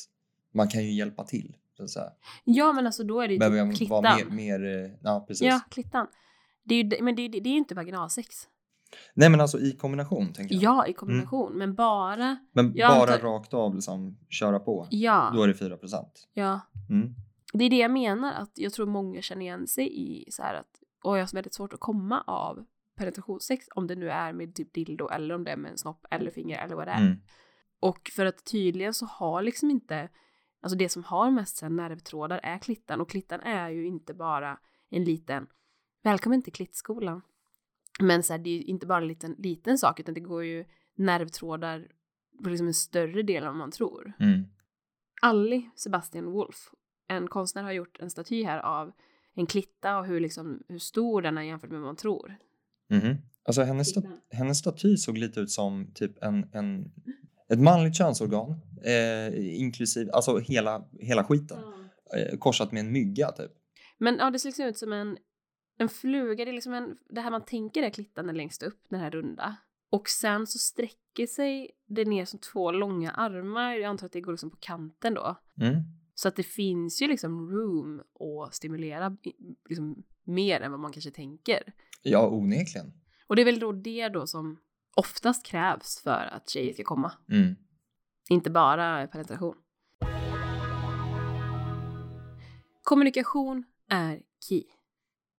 man 0.54 0.68
kan 0.68 0.84
ju 0.84 0.92
hjälpa 0.94 1.24
till. 1.24 1.56
Så 1.78 1.84
att 1.84 1.90
säga. 1.90 2.10
Ja, 2.44 2.74
men 2.74 2.86
alltså 2.86 3.04
då 3.04 3.22
är 3.22 3.28
det 3.28 3.34
ju 3.34 3.40
Behöver 3.40 3.68
typ 3.68 3.78
klittan. 3.78 4.04
vara 4.04 4.16
mer, 4.16 4.26
mer... 4.60 4.86
eh, 4.86 4.92
Ja, 5.02 5.26
precis. 5.28 5.48
Ja, 5.48 5.62
klittan. 5.70 6.08
Det 6.64 6.76
är 6.76 6.84
ju, 6.84 7.04
men 7.04 7.16
det, 7.16 7.28
det, 7.28 7.40
det 7.40 7.50
är 7.50 7.52
ju 7.52 7.58
inte 7.58 7.76
vaginalsex. 7.76 8.36
Nej, 9.14 9.30
men 9.30 9.42
alltså 9.42 9.60
i 9.60 9.72
kombination 9.72 10.34
tänker 10.34 10.56
jag. 10.56 10.64
Ja, 10.64 10.88
i 10.88 10.94
kombination, 10.94 11.54
men 11.58 11.76
bara... 11.76 12.38
Men 12.52 12.74
bara 12.74 12.88
antar- 12.88 13.20
rakt 13.20 13.54
av 13.54 13.76
liksom 13.76 14.18
köra 14.30 14.60
på. 14.60 14.88
Ja, 14.92 15.32
Då 15.36 15.44
är 15.44 15.48
det 15.48 15.54
4 15.54 15.78
procent. 15.78 16.28
ja. 16.34 16.60
Mm. 16.90 17.16
Det 17.54 17.64
är 17.66 17.70
det 17.70 17.78
jag 17.78 17.92
menar, 17.92 18.34
att 18.34 18.52
jag 18.56 18.74
tror 18.74 18.86
många 18.86 19.22
känner 19.22 19.42
igen 19.42 19.68
sig 19.68 20.02
i 20.02 20.32
så 20.32 20.42
här 20.44 20.56
att 20.56 20.80
och 21.04 21.18
jag 21.18 21.22
har 21.24 21.34
väldigt 21.36 21.54
svårt 21.54 21.74
att 21.74 21.80
komma 21.80 22.22
av 22.22 22.66
penetrationssex, 22.96 23.66
om 23.76 23.88
det 23.88 23.96
nu 23.96 24.10
är 24.10 24.34
med 24.34 24.56
typ 24.56 24.74
dildo 24.74 25.08
eller 25.08 25.36
om 25.36 25.44
det 25.44 25.52
är 25.52 25.58
med 25.58 25.72
en 25.72 25.78
snopp 25.78 26.06
eller 26.12 26.32
finger 26.32 26.66
eller 26.66 26.76
vad 26.76 26.88
det 26.88 26.92
är. 26.92 27.02
Mm. 27.02 27.18
Och 27.80 28.12
för 28.16 28.26
att 28.26 28.46
tydligen 28.46 28.94
så 28.94 29.06
har 29.06 29.42
liksom 29.42 29.72
inte, 29.72 30.10
alltså 30.62 30.78
det 30.78 30.90
som 30.90 31.04
har 31.04 31.32
mest 31.32 31.62
nervtrådar 31.62 32.40
är 32.44 32.58
klittan 32.58 33.02
och 33.02 33.10
klittan 33.10 33.42
är 33.42 33.70
ju 33.70 33.88
inte 33.88 34.14
bara 34.14 34.60
en 34.90 35.04
liten, 35.04 35.48
välkommen 36.04 36.42
till 36.42 36.54
klittskolan. 36.54 37.22
Men 38.02 38.24
så 38.24 38.34
här, 38.34 38.40
det 38.40 38.50
är 38.50 38.54
ju 38.54 38.64
inte 38.64 38.88
bara 38.88 39.02
en 39.02 39.08
liten, 39.08 39.36
liten 39.38 39.78
sak 39.78 40.00
utan 40.00 40.14
det 40.14 40.20
går 40.20 40.44
ju 40.44 40.66
nervtrådar 40.96 41.88
på 42.44 42.50
liksom 42.50 42.68
en 42.68 42.74
större 42.74 43.24
del 43.24 43.44
än 43.44 43.50
vad 43.50 43.58
man 43.58 43.72
tror. 43.72 44.14
Mm. 44.20 44.44
Ali 45.22 45.70
Sebastian 45.76 46.32
Wolf, 46.32 46.70
en 47.08 47.28
konstnär, 47.28 47.64
har 47.64 47.72
gjort 47.72 48.00
en 48.00 48.10
staty 48.10 48.44
här 48.44 48.60
av 48.60 48.92
en 49.34 49.46
klitta 49.46 49.98
och 50.00 50.06
hur, 50.06 50.20
liksom, 50.20 50.64
hur 50.68 50.80
stor 50.80 51.22
den 51.22 51.38
är 51.38 51.42
jämfört 51.42 51.70
med 51.70 51.80
vad 51.80 51.88
man 51.88 51.96
tror. 51.96 52.38
Mhm. 52.90 53.18
Alltså 53.46 53.62
hennes, 53.62 53.96
sta- 53.96 54.20
hennes 54.32 54.58
staty 54.58 54.98
såg 54.98 55.18
lite 55.18 55.40
ut 55.40 55.52
som 55.52 55.92
typ 55.94 56.24
en, 56.24 56.50
en, 56.54 56.92
ett 57.50 57.60
manligt 57.60 57.96
könsorgan. 57.98 58.60
Eh, 58.84 59.60
inklusive, 59.62 60.12
alltså 60.12 60.38
hela, 60.38 60.88
hela 61.00 61.24
skiten. 61.24 61.58
Eh, 62.18 62.38
korsat 62.38 62.72
med 62.72 62.80
en 62.80 62.92
mygga 62.92 63.32
typ. 63.32 63.52
Men 63.98 64.16
ja, 64.18 64.32
det 64.32 64.40
ser 64.40 64.50
liksom 64.50 64.66
ut 64.66 64.78
som 64.78 64.94
en, 64.94 65.18
en 65.78 65.90
fluga. 65.90 66.46
Det 66.46 66.52
är 66.52 66.54
liksom 66.54 66.74
en, 66.74 66.98
det 67.10 67.22
här 67.22 67.32
man 67.32 67.46
tänker 67.46 67.84
är 67.84 67.90
klittan 67.90 68.30
är 68.30 68.34
längst 68.34 68.64
upp, 68.64 68.82
den 68.90 69.00
här 69.00 69.12
runda. 69.12 69.56
Och 69.90 70.10
sen 70.10 70.48
så 70.48 70.60
sträcker 70.60 71.28
sig 71.28 71.70
det 71.88 72.06
ner 72.06 72.26
som 72.26 72.40
två 72.40 72.72
långa 72.72 73.12
armar. 73.12 73.74
Jag 73.74 73.84
antar 73.84 74.06
att 74.06 74.12
det 74.12 74.22
går 74.22 74.32
liksom 74.32 74.50
på 74.52 74.58
kanten 74.60 75.14
då. 75.14 75.36
Mm. 75.62 75.76
Så 76.16 76.28
att 76.28 76.36
det 76.36 76.44
finns 76.44 77.02
ju 77.02 77.08
liksom 77.08 77.52
room 77.52 78.02
att 78.20 78.56
stimulera 78.56 79.18
liksom 79.70 80.04
mer 80.24 80.62
än 80.62 80.72
vad 80.72 80.80
man 80.80 80.92
kanske 80.92 81.12
tänker. 81.12 81.74
Ja, 82.02 82.30
onekligen. 82.30 82.94
Och 83.28 83.36
det 83.36 83.42
är 83.42 83.46
väl 83.46 83.60
då 83.60 83.72
det 83.72 84.10
då 84.10 84.28
som 84.28 84.60
oftast 84.96 85.46
krävs 85.46 86.02
för 86.04 86.30
att 86.32 86.50
tjejer 86.50 86.74
ska 86.74 86.84
komma. 86.84 87.12
Mm. 87.30 87.56
Inte 88.30 88.50
bara 88.50 89.08
penetration. 89.08 89.56
Kommunikation 92.84 93.64
är 93.90 94.22
key. 94.50 94.64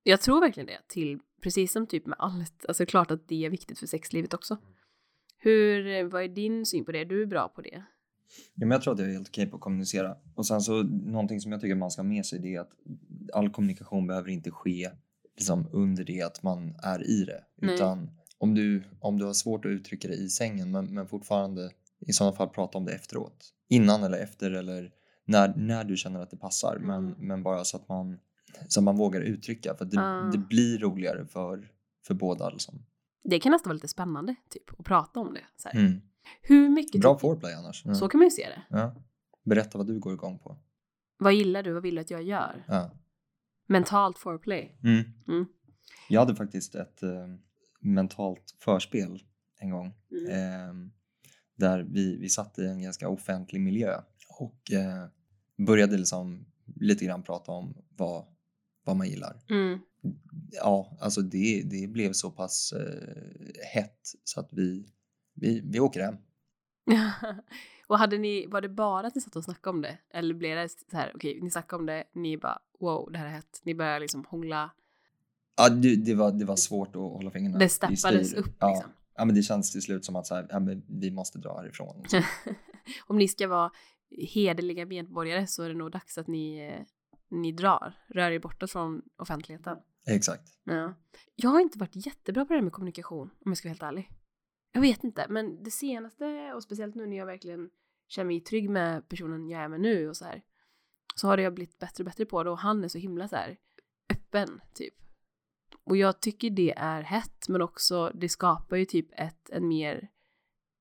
Jag 0.02 0.20
tror 0.20 0.40
verkligen 0.40 0.66
det, 0.66 0.88
till 0.88 1.20
precis 1.42 1.72
som 1.72 1.86
typ 1.86 2.06
med 2.06 2.16
allt. 2.18 2.66
Alltså 2.68 2.86
klart 2.86 3.10
att 3.10 3.28
det 3.28 3.44
är 3.44 3.50
viktigt 3.50 3.78
för 3.78 3.86
sexlivet 3.86 4.34
också. 4.34 4.58
Hur, 5.38 6.04
vad 6.04 6.22
är 6.22 6.28
din 6.28 6.66
syn 6.66 6.84
på 6.84 6.92
det? 6.92 7.04
Du 7.04 7.22
är 7.22 7.26
bra 7.26 7.48
på 7.48 7.60
det. 7.60 7.84
Ja, 8.54 8.66
men 8.66 8.70
jag 8.70 8.82
tror 8.82 8.92
att 8.94 8.98
jag 9.00 9.08
är 9.08 9.12
helt 9.12 9.28
okej 9.28 9.46
på 9.46 9.56
att 9.56 9.62
kommunicera. 9.62 10.16
Och 10.34 10.46
sen 10.46 10.60
så 10.60 10.82
någonting 10.82 11.40
som 11.40 11.52
jag 11.52 11.60
tycker 11.60 11.74
man 11.74 11.90
ska 11.90 12.02
ha 12.02 12.08
med 12.08 12.26
sig 12.26 12.38
det 12.38 12.54
är 12.54 12.60
att 12.60 12.70
all 13.32 13.50
kommunikation 13.50 14.06
behöver 14.06 14.28
inte 14.28 14.50
ske 14.50 14.90
liksom 15.36 15.66
under 15.72 16.04
det 16.04 16.22
att 16.22 16.42
man 16.42 16.74
är 16.82 17.10
i 17.10 17.24
det. 17.24 17.44
Nej. 17.56 17.74
Utan 17.74 18.10
om 18.38 18.54
du, 18.54 18.82
om 19.00 19.18
du 19.18 19.24
har 19.24 19.32
svårt 19.32 19.64
att 19.64 19.70
uttrycka 19.70 20.08
det 20.08 20.14
i 20.14 20.28
sängen 20.28 20.70
men, 20.70 20.94
men 20.94 21.06
fortfarande 21.08 21.70
i 22.00 22.12
sådana 22.12 22.36
fall 22.36 22.48
prata 22.48 22.78
om 22.78 22.84
det 22.84 22.92
efteråt. 22.92 23.52
Innan 23.68 24.02
eller 24.02 24.18
efter 24.18 24.50
eller 24.50 24.90
när, 25.24 25.54
när 25.56 25.84
du 25.84 25.96
känner 25.96 26.20
att 26.20 26.30
det 26.30 26.36
passar. 26.36 26.78
Men, 26.78 27.04
Mm. 27.06 27.14
men 27.18 27.42
bara 27.42 27.64
så 27.64 27.76
att 27.76 27.88
man, 27.88 28.18
så 28.68 28.80
att 28.80 28.84
man 28.84 28.96
vågar 28.96 29.20
uttrycka. 29.20 29.74
För 29.74 29.84
det, 29.84 30.00
Ah. 30.00 30.30
det 30.32 30.38
blir 30.38 30.78
roligare 30.78 31.26
för, 31.26 31.68
för 32.06 32.14
båda. 32.14 32.50
Liksom. 32.50 32.82
Det 33.24 33.40
kan 33.40 33.52
nästan 33.52 33.70
vara 33.70 33.74
lite 33.74 33.88
spännande, 33.88 34.34
typ, 34.50 34.62
att 34.80 34.84
prata 34.86 35.20
om 35.20 35.34
det. 35.34 35.40
Så 35.56 35.68
här. 35.68 35.80
Mm. 35.80 36.00
Hur 36.42 36.68
mycket... 36.68 37.00
Bra 37.00 37.18
foreplay 37.18 37.54
annars. 37.54 37.82
Ja. 37.84 37.94
Så 37.94 38.08
kan 38.08 38.18
man 38.18 38.26
ju 38.26 38.30
se 38.30 38.48
det. 38.48 38.62
Ja. 38.70 38.94
Berätta 39.42 39.78
vad 39.78 39.86
du 39.86 39.98
går 39.98 40.12
igång 40.12 40.38
på. 40.38 40.56
Vad 41.18 41.34
gillar 41.34 41.62
du? 41.62 41.72
Vad 41.72 41.82
vill 41.82 41.94
du 41.94 42.00
att 42.00 42.10
jag 42.10 42.22
gör? 42.22 42.64
Ja. 42.68 42.90
Mentalt 43.66 44.18
foreplay. 44.18 44.78
Mm. 44.82 45.04
Mm. 45.28 45.46
Jag 46.08 46.20
hade 46.20 46.34
faktiskt 46.34 46.74
ett 46.74 47.02
eh, 47.02 47.26
mentalt 47.80 48.56
förspel 48.60 49.22
en 49.60 49.70
gång. 49.70 49.94
Mm. 50.10 50.30
Eh, 50.30 50.90
där 51.56 51.82
vi, 51.82 52.16
vi 52.16 52.28
satt 52.28 52.58
i 52.58 52.66
en 52.66 52.82
ganska 52.82 53.08
offentlig 53.08 53.60
miljö. 53.60 54.00
Och 54.38 54.72
eh, 54.72 55.06
började 55.66 55.96
liksom 55.96 56.46
lite 56.76 57.04
grann 57.04 57.22
prata 57.22 57.52
om 57.52 57.76
vad, 57.88 58.24
vad 58.84 58.96
man 58.96 59.08
gillar. 59.08 59.40
Mm. 59.50 59.78
Ja, 60.50 60.98
alltså 61.00 61.20
det, 61.20 61.62
det 61.70 61.86
blev 61.86 62.12
så 62.12 62.30
pass 62.30 62.72
eh, 62.72 63.74
hett 63.74 64.00
så 64.24 64.40
att 64.40 64.48
vi, 64.52 64.86
vi, 65.34 65.60
vi 65.64 65.80
åker 65.80 66.00
hem. 66.00 66.16
och 67.86 67.98
hade 67.98 68.18
ni, 68.18 68.46
var 68.46 68.60
det 68.60 68.68
bara 68.68 69.06
att 69.06 69.14
ni 69.14 69.20
satt 69.20 69.36
och 69.36 69.44
snackade 69.44 69.74
om 69.74 69.82
det? 69.82 69.98
Eller 70.10 70.34
blev 70.34 70.56
det 70.56 70.68
så 70.68 70.96
här, 70.96 71.12
okej, 71.14 71.40
ni 71.42 71.50
snackade 71.50 71.80
om 71.80 71.86
det, 71.86 72.04
ni 72.12 72.36
bara 72.36 72.58
wow, 72.80 73.12
det 73.12 73.18
här 73.18 73.26
är 73.26 73.30
hett. 73.30 73.60
Ni 73.62 73.74
började 73.74 74.00
liksom 74.00 74.24
hångla. 74.28 74.70
Ja, 75.56 75.68
det, 75.68 75.96
det, 75.96 76.14
var, 76.14 76.32
det 76.32 76.44
var 76.44 76.56
svårt 76.56 76.88
att 76.88 77.02
hålla 77.02 77.30
fingrarna 77.30 77.58
Det 77.58 77.68
steppades 77.68 78.34
upp 78.34 78.56
ja. 78.58 78.68
liksom. 78.68 78.90
Ja, 79.16 79.24
men 79.24 79.34
det 79.34 79.42
känns 79.42 79.72
till 79.72 79.82
slut 79.82 80.04
som 80.04 80.16
att 80.16 80.26
så 80.26 80.34
här, 80.34 80.46
ja, 80.50 80.60
men 80.60 80.82
vi 80.88 81.10
måste 81.10 81.38
dra 81.38 81.58
härifrån. 81.58 82.04
Om 83.06 83.18
ni 83.18 83.28
ska 83.28 83.48
vara 83.48 83.70
hederliga 84.10 84.86
medborgare 84.86 85.46
så 85.46 85.62
är 85.62 85.68
det 85.68 85.74
nog 85.74 85.90
dags 85.90 86.18
att 86.18 86.26
ni, 86.26 86.58
eh, 86.58 86.86
ni 87.30 87.52
drar, 87.52 87.94
rör 88.08 88.30
er 88.30 88.38
bortåt 88.38 88.70
från 88.70 89.02
offentligheten. 89.16 89.78
Exakt. 90.06 90.48
Ja. 90.64 90.94
Jag 91.34 91.50
har 91.50 91.60
inte 91.60 91.78
varit 91.78 92.06
jättebra 92.06 92.44
på 92.44 92.52
det 92.52 92.58
här 92.58 92.62
med 92.62 92.72
kommunikation, 92.72 93.30
om 93.44 93.50
jag 93.50 93.56
ska 93.58 93.68
vara 93.68 93.72
helt 93.72 93.82
ärlig. 93.82 94.10
Jag 94.74 94.80
vet 94.80 95.04
inte, 95.04 95.26
men 95.28 95.62
det 95.62 95.70
senaste, 95.70 96.52
och 96.54 96.62
speciellt 96.62 96.94
nu 96.94 97.06
när 97.06 97.16
jag 97.16 97.26
verkligen 97.26 97.70
känner 98.08 98.26
mig 98.26 98.40
trygg 98.40 98.70
med 98.70 99.08
personen 99.08 99.48
jag 99.48 99.60
är 99.62 99.68
med 99.68 99.80
nu 99.80 100.08
och 100.08 100.16
så 100.16 100.24
här, 100.24 100.42
så 101.14 101.28
har 101.28 101.38
jag 101.38 101.54
blivit 101.54 101.78
bättre 101.78 102.02
och 102.02 102.06
bättre 102.06 102.24
på 102.26 102.42
det 102.42 102.50
och 102.50 102.58
han 102.58 102.84
är 102.84 102.88
så 102.88 102.98
himla 102.98 103.28
så 103.28 103.36
här 103.36 103.56
öppen, 104.12 104.60
typ. 104.74 104.94
Och 105.84 105.96
jag 105.96 106.20
tycker 106.20 106.50
det 106.50 106.72
är 106.76 107.02
hett, 107.02 107.48
men 107.48 107.62
också 107.62 108.10
det 108.14 108.28
skapar 108.28 108.76
ju 108.76 108.84
typ 108.84 109.08
ett, 109.20 109.50
en 109.50 109.68
mer 109.68 110.08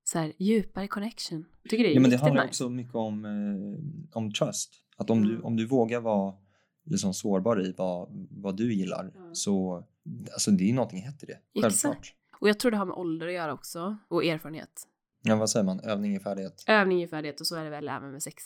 så 0.03 0.19
här 0.19 0.33
djupare 0.37 0.87
connection. 0.87 1.45
Tycker 1.69 1.83
det 1.83 1.91
är 1.91 1.95
Ja, 1.95 2.01
men 2.01 2.09
det 2.11 2.17
handlar 2.17 2.41
nice. 2.43 2.49
också 2.49 2.69
mycket 2.69 2.95
om, 2.95 3.25
eh, 3.25 4.17
om 4.17 4.31
trust. 4.33 4.73
Att 4.97 5.09
om, 5.09 5.21
du, 5.23 5.29
Mm. 5.31 5.45
om 5.45 5.55
du 5.55 5.65
vågar 5.65 5.99
vara 6.01 6.33
liksom 6.85 7.13
sårbar 7.13 7.65
i 7.65 7.73
vad, 7.77 8.27
vad 8.31 8.57
du 8.57 8.73
gillar 8.73 9.11
Ja. 9.15 9.29
så 9.33 9.83
alltså 10.33 10.51
det 10.51 10.69
är 10.69 10.73
någonting 10.73 11.01
hett 11.01 11.23
i 11.23 11.25
det. 11.25 11.39
Självklart. 11.53 11.65
Exakt. 11.73 12.15
Och 12.43 12.49
jag 12.49 12.59
tror 12.59 12.71
det 12.71 12.77
har 12.77 12.85
med 12.85 12.95
ålder 12.95 13.27
att 13.27 13.33
göra 13.33 13.53
också, 13.53 13.97
och 14.07 14.25
erfarenhet. 14.25 14.87
Ja, 15.21 15.35
vad 15.35 15.49
säger 15.49 15.65
man? 15.65 15.79
Övning 15.79 16.15
är 16.15 16.19
färdighet. 16.19 16.63
Övning 16.67 17.01
är 17.01 17.07
färdighet 17.07 17.41
och 17.41 17.47
så 17.47 17.55
är 17.55 17.63
det 17.63 17.69
väl 17.69 17.89
även 17.89 18.11
med 18.11 18.23
sex. 18.23 18.43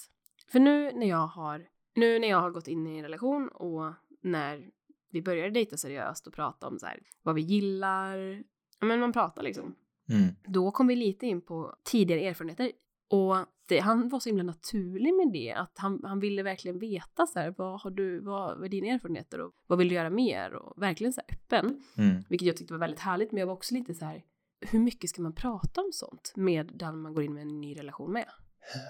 För 0.51 0.60
nu 0.60 0.92
när 0.92 1.08
jag 1.08 1.27
har, 1.27 1.66
nu 1.96 2.20
när 2.20 2.27
jag 2.27 2.42
har 2.42 2.51
gått 2.51 2.68
in 2.68 2.88
i 2.88 2.98
en 2.98 3.04
relation 3.04 3.50
och 3.50 3.94
när 4.22 4.70
vi 5.12 5.22
började 5.22 5.50
dejta 5.50 5.77
seriöst 5.77 6.27
och 6.27 6.34
prata 6.34 6.68
om 6.68 6.80
så 6.80 6.86
här, 6.86 7.00
vad 7.24 7.36
vi 7.36 7.42
gillar, 7.42 8.44
men 8.82 9.00
man 9.00 9.13
pratar 9.13 9.44
liksom. 9.44 9.75
Mm. 10.10 10.36
Då 10.48 10.72
kom 10.72 10.88
vi 10.88 10.96
lite 10.96 11.25
in 11.25 11.42
på 11.42 11.75
tidigare 11.84 12.22
erfarenheter 12.22 12.72
och 13.10 13.36
det, 13.68 13.80
han 13.80 14.10
var 14.10 14.20
så 14.20 14.30
himla 14.30 14.44
naturlig 14.44 15.14
med 15.14 15.32
det 15.34 15.52
att 15.52 15.78
han, 15.78 16.02
han 16.04 16.20
ville 16.20 16.44
verkligen 16.44 16.80
veta 16.80 17.28
så 17.28 17.40
här, 17.40 17.54
vad 17.58 17.82
har 17.82 17.92
du, 17.92 18.20
vad, 18.20 18.58
vad 18.58 18.66
är 18.66 18.70
dina 18.70 18.88
erfarenheter 18.88 19.42
och 19.42 19.52
vad 19.68 19.80
vill 19.80 19.90
du 19.90 19.96
göra 19.96 20.10
mer 20.10 20.54
och 20.54 20.82
verkligen 20.82 21.14
så 21.14 21.22
här 21.28 21.38
öppen. 21.38 21.84
Mm. 21.98 22.24
Vilket 22.30 22.48
jag 22.48 22.58
tyckte 22.58 22.74
var 22.74 22.80
väldigt 22.80 23.00
härligt, 23.00 23.32
men 23.32 23.40
jag 23.40 23.48
var 23.48 23.54
också 23.54 23.74
lite 23.74 23.94
så 23.94 24.06
här, 24.06 24.24
hur 24.62 24.80
mycket 24.80 25.10
ska 25.10 25.22
man 25.22 25.34
prata 25.34 25.82
om 25.82 25.90
sånt 25.94 26.34
med 26.36 26.72
den 26.76 26.98
man 26.98 27.14
går 27.14 27.24
in 27.24 27.34
med 27.34 27.42
en 27.42 27.62
ny 27.62 27.76
relation 27.76 28.12
med? 28.12 28.26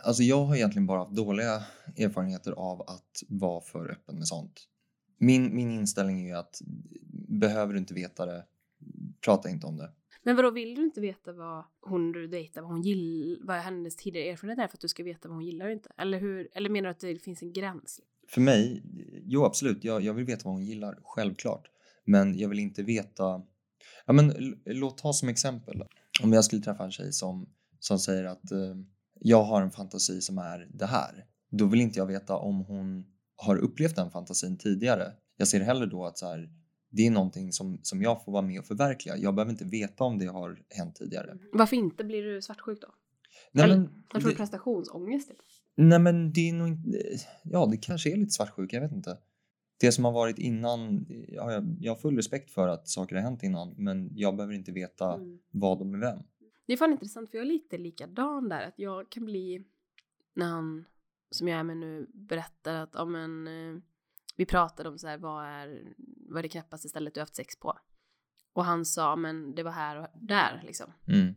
Alltså 0.03 0.23
jag 0.23 0.45
har 0.45 0.55
egentligen 0.55 0.87
bara 0.87 0.99
haft 0.99 1.15
dåliga 1.15 1.63
erfarenheter 1.97 2.51
av 2.51 2.81
att 2.81 3.23
vara 3.27 3.61
för 3.61 3.91
öppen 3.91 4.15
med 4.15 4.27
sånt. 4.27 4.67
Min, 5.17 5.55
min 5.55 5.71
inställning 5.71 6.21
är 6.21 6.27
ju 6.27 6.33
att 6.33 6.61
behöver 7.29 7.73
du 7.73 7.79
inte 7.79 7.93
veta 7.93 8.25
det, 8.25 8.45
prata 9.25 9.49
inte 9.49 9.67
om 9.67 9.77
det. 9.77 9.91
Men 10.27 10.35
vadå, 10.35 10.51
vill 10.51 10.75
du 10.75 10.83
inte 10.83 11.01
veta 11.01 11.33
vad 11.33 11.63
hon 11.81 12.11
du 12.11 12.27
dejtar, 12.27 12.61
vad 12.61 12.71
hon 12.71 12.81
gillar, 12.81 13.45
vad 13.45 13.57
hennes 13.57 13.95
tidigare 13.95 14.29
erfarenhet 14.29 14.59
är 14.59 14.67
för 14.67 14.77
att 14.77 14.81
du 14.81 14.87
ska 14.87 15.03
veta 15.03 15.27
vad 15.27 15.35
hon 15.37 15.45
gillar 15.45 15.65
och 15.65 15.71
inte? 15.71 15.89
Eller 15.97 16.19
hur, 16.19 16.49
eller 16.53 16.69
menar 16.69 16.89
du 16.89 16.91
att 16.91 16.99
det 16.99 17.19
finns 17.19 17.41
en 17.41 17.53
gräns? 17.53 18.01
För 18.27 18.41
mig, 18.41 18.83
jo 19.23 19.45
absolut, 19.45 19.83
jag, 19.83 20.01
jag 20.01 20.13
vill 20.13 20.25
veta 20.25 20.41
vad 20.45 20.53
hon 20.53 20.65
gillar, 20.65 20.99
självklart. 21.03 21.67
Men 22.05 22.37
jag 22.37 22.49
vill 22.49 22.59
inte 22.59 22.83
veta... 22.83 23.41
Ja, 24.05 24.13
men, 24.13 24.55
låt 24.65 24.97
ta 24.97 25.13
som 25.13 25.29
exempel. 25.29 25.83
Om 26.23 26.33
jag 26.33 26.45
skulle 26.45 26.61
träffa 26.61 26.83
en 26.83 26.91
tjej 26.91 27.13
som, 27.13 27.49
som 27.79 27.99
säger 27.99 28.23
att 28.23 28.51
eh, 28.51 28.75
jag 29.19 29.43
har 29.43 29.61
en 29.61 29.71
fantasi 29.71 30.21
som 30.21 30.37
är 30.37 30.67
det 30.73 30.85
här. 30.85 31.25
Då 31.49 31.65
vill 31.65 31.81
inte 31.81 31.99
jag 31.99 32.05
veta 32.05 32.35
om 32.35 32.65
hon 32.65 33.05
har 33.35 33.57
upplevt 33.57 33.95
den 33.95 34.11
fantasin 34.11 34.57
tidigare. 34.57 35.11
Jag 35.37 35.47
ser 35.47 35.59
hellre 35.59 35.85
då 35.85 36.05
att 36.05 36.17
så 36.17 36.27
här, 36.27 36.49
det 36.97 37.07
är 37.07 37.11
någonting 37.11 37.51
som, 37.51 37.79
som 37.81 38.01
jag 38.01 38.25
får 38.25 38.31
vara 38.31 38.41
med 38.41 38.59
och 38.59 38.65
förverkliga. 38.65 39.17
Jag 39.17 39.35
behöver 39.35 39.51
inte 39.51 39.65
veta 39.65 40.03
om 40.03 40.17
det 40.19 40.25
har 40.25 40.61
hänt 40.69 40.95
tidigare. 40.95 41.37
Varför 41.53 41.75
inte 41.75 42.03
blir 42.03 42.23
du 42.23 42.41
svartsjuk 42.41 42.81
då? 42.81 42.87
Nej, 43.51 43.65
Eller, 43.65 43.77
men, 43.77 44.03
Jag 44.13 44.21
tror 44.21 44.31
det, 44.31 44.37
prestationsångest 44.37 45.29
typ. 45.29 45.37
nej 45.75 45.99
men 45.99 46.33
det 46.33 46.49
är 46.49 46.53
nog 46.53 46.67
inte... 46.67 46.89
Ja, 47.43 47.65
det 47.65 47.77
kanske 47.77 48.11
är 48.11 48.17
lite 48.17 48.31
svartsjuka, 48.31 48.75
jag 48.75 48.81
vet 48.83 48.91
inte. 48.91 49.17
Det 49.79 49.91
som 49.91 50.05
har 50.05 50.11
varit 50.11 50.37
innan, 50.39 51.05
ja, 51.27 51.51
jag, 51.51 51.75
jag 51.79 51.91
har 51.91 51.97
full 51.97 52.15
respekt 52.15 52.51
för 52.51 52.67
att 52.67 52.87
saker 52.87 53.15
har 53.15 53.23
hänt 53.23 53.43
innan 53.43 53.73
men 53.77 54.09
jag 54.15 54.35
behöver 54.35 54.53
inte 54.53 54.71
veta 54.71 55.13
Mm. 55.13 55.39
vad 55.51 55.79
och 55.79 55.87
med 55.87 55.99
vem. 55.99 56.19
Det 56.67 56.73
är 56.73 56.77
fan 56.77 56.91
intressant 56.91 57.29
för 57.31 57.37
jag 57.37 57.45
är 57.47 57.51
lite 57.51 57.77
likadan 57.77 58.49
där. 58.49 58.67
Att 58.67 58.79
jag 58.79 59.09
kan 59.09 59.25
bli, 59.25 59.63
när 60.35 60.45
han 60.45 60.85
som 61.31 61.47
jag 61.47 61.59
är 61.59 61.63
med 61.63 61.77
nu 61.77 62.07
berättar 62.13 62.75
att 62.75 62.89
ja, 62.93 63.05
men, 63.05 63.47
eh, 63.47 63.81
vi 64.35 64.45
pratade 64.45 64.89
om 64.89 64.97
så 64.97 65.07
här, 65.07 65.17
vad 65.17 65.45
är, 65.45 65.93
vad 66.27 66.37
är 66.37 66.43
det 66.43 66.49
knäppaste 66.49 66.89
stället 66.89 67.13
du 67.13 67.19
haft 67.19 67.35
sex 67.35 67.59
på? 67.59 67.79
Och 68.53 68.65
han 68.65 68.85
sa 68.85 69.15
men 69.15 69.55
det 69.55 69.63
var 69.63 69.71
här 69.71 69.97
och 69.99 70.07
där 70.15 70.61
liksom. 70.65 70.93
Mm. 71.07 71.35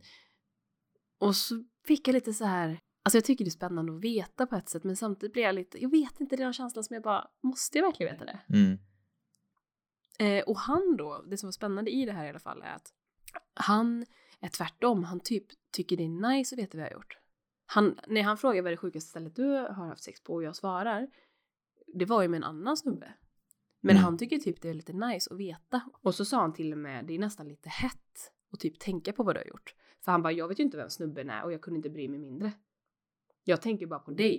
Och 1.19 1.35
så 1.35 1.63
fick 1.87 2.07
jag 2.07 2.13
lite 2.13 2.33
så 2.33 2.45
här, 2.45 2.79
alltså 3.03 3.17
jag 3.17 3.25
tycker 3.25 3.45
det 3.45 3.49
är 3.49 3.51
spännande 3.51 3.93
att 3.95 4.03
veta 4.03 4.47
på 4.47 4.55
ett 4.55 4.69
sätt 4.69 4.83
men 4.83 4.95
samtidigt 4.95 5.33
blir 5.33 5.43
jag 5.43 5.55
lite, 5.55 5.81
jag 5.81 5.91
vet 5.91 6.19
inte, 6.19 6.35
det 6.35 6.43
är 6.43 6.45
någon 6.45 6.53
känsla 6.53 6.83
som 6.83 6.93
jag 6.93 7.03
bara, 7.03 7.27
måste 7.43 7.77
jag 7.77 7.85
verkligen 7.85 8.13
veta 8.13 8.25
det? 8.25 8.39
Mm. 8.49 8.79
Eh, 10.19 10.43
och 10.43 10.57
han 10.57 10.97
då, 10.97 11.25
det 11.29 11.37
som 11.37 11.47
var 11.47 11.51
spännande 11.51 11.91
i 11.91 12.05
det 12.05 12.11
här 12.11 12.25
i 12.25 12.29
alla 12.29 12.39
fall 12.39 12.61
är 12.61 12.75
att 12.75 12.93
han 13.53 14.05
är 14.39 14.49
tvärtom. 14.49 15.03
Han 15.03 15.19
typ 15.19 15.45
tycker 15.71 15.97
det 15.97 16.03
är 16.03 16.29
nice 16.29 16.55
att 16.55 16.59
veta 16.59 16.77
vad 16.77 16.85
jag 16.85 16.91
har 16.91 16.93
gjort. 16.95 17.17
Han, 17.65 17.99
när 18.07 18.23
han 18.23 18.37
frågar 18.37 18.61
vad 18.61 18.67
är 18.67 18.75
det 18.75 18.77
sjukaste 18.77 19.09
stället 19.09 19.35
du 19.35 19.47
har 19.49 19.87
haft 19.87 20.03
sex 20.03 20.23
på 20.23 20.33
och 20.33 20.43
jag 20.43 20.55
svarar, 20.55 21.07
det 21.93 22.05
var 22.05 22.21
ju 22.21 22.27
med 22.27 22.37
en 22.37 22.43
annan 22.43 22.77
snubbe. 22.77 23.13
Men 23.81 23.95
Mm. 23.95 24.03
han 24.03 24.17
tycker 24.17 24.37
typ 24.37 24.61
det 24.61 24.69
är 24.69 24.73
lite 24.73 24.93
nice 24.93 25.33
att 25.33 25.39
veta. 25.39 25.81
Och 26.01 26.15
så 26.15 26.25
sa 26.25 26.41
han 26.41 26.53
till 26.53 26.71
och 26.71 26.77
med, 26.77 27.05
det 27.05 27.13
är 27.15 27.19
nästan 27.19 27.47
lite 27.47 27.69
hett 27.69 28.31
att 28.53 28.59
typ 28.59 28.79
tänka 28.79 29.13
på 29.13 29.23
vad 29.23 29.35
du 29.35 29.39
har 29.39 29.45
gjort. 29.45 29.75
För 30.05 30.11
han 30.11 30.21
bara, 30.21 30.33
jag 30.33 30.47
vet 30.47 30.59
ju 30.59 30.63
inte 30.63 30.77
vem 30.77 30.89
snubben 30.89 31.29
är 31.29 31.43
och 31.43 31.53
jag 31.53 31.61
kunde 31.61 31.77
inte 31.77 31.89
bry 31.89 32.07
mig 32.09 32.19
mindre. 32.19 32.51
Jag 33.43 33.61
tänker 33.61 33.85
bara 33.87 33.99
på 33.99 34.11
dig 34.11 34.35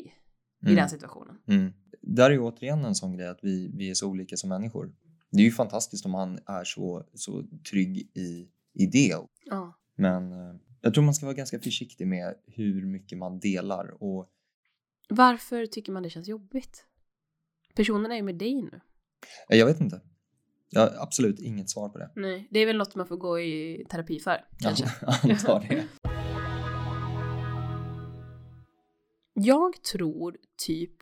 i 0.63 0.65
Mm. 0.67 0.77
den 0.77 0.89
situationen. 0.89 1.39
Mm. 1.47 1.73
Där 2.01 2.27
är 2.31 2.35
ju 2.35 2.41
återigen 2.41 2.85
en 2.85 2.95
sån 2.95 3.17
grej 3.17 3.29
att 3.29 3.39
vi, 3.43 3.71
vi 3.77 3.91
är 3.91 3.95
så 3.95 4.09
olika 4.11 4.37
som 4.37 4.49
människor. 4.49 4.95
Det 5.31 5.39
är 5.43 5.45
ju 5.45 5.51
fantastiskt 5.51 6.07
om 6.07 6.15
han 6.15 6.39
är 6.47 6.65
så, 6.65 7.05
så 7.15 7.45
trygg 7.71 7.99
i, 8.15 8.49
i 8.73 8.87
det. 8.87 9.15
Ja. 9.45 9.79
Men 9.95 10.33
eh, 10.33 10.55
jag 10.81 10.95
tror 10.95 11.05
man 11.05 11.15
ska 11.15 11.27
vara 11.27 11.35
ganska 11.37 11.59
försiktig 11.59 12.07
med 12.07 12.35
hur 12.47 12.87
mycket 12.87 13.19
man 13.19 13.41
delar. 13.41 14.03
Och 14.03 14.29
Varför 15.09 15.67
tycker 15.67 15.93
man 15.93 16.03
det 16.03 16.11
känns 16.11 16.29
jobbigt? 16.29 16.87
Personen 17.75 18.13
är 18.13 18.17
ju 18.17 18.23
med 18.23 18.35
dig 18.35 18.63
nu. 18.63 18.81
Eh, 19.50 19.59
jag 19.59 19.67
vet 19.67 19.81
inte. 19.81 20.00
Jag 20.71 20.81
har 20.81 21.02
absolut 21.02 21.41
inget 21.41 21.71
svar 21.71 21.88
på 21.88 21.99
det. 21.99 22.11
Nej, 22.17 22.49
det 22.50 22.59
är 22.61 22.67
väl 22.67 22.76
något 22.76 22.95
man 22.95 23.07
får 23.07 23.17
gå 23.17 23.41
i 23.41 23.87
terapi 23.91 24.21
för, 24.21 24.45
kanske. 24.59 24.85
Ja, 25.00 25.19
antar 25.23 25.67
det. 25.69 25.88
Jag 29.35 29.83
tror 29.83 30.37
typ 30.67 30.97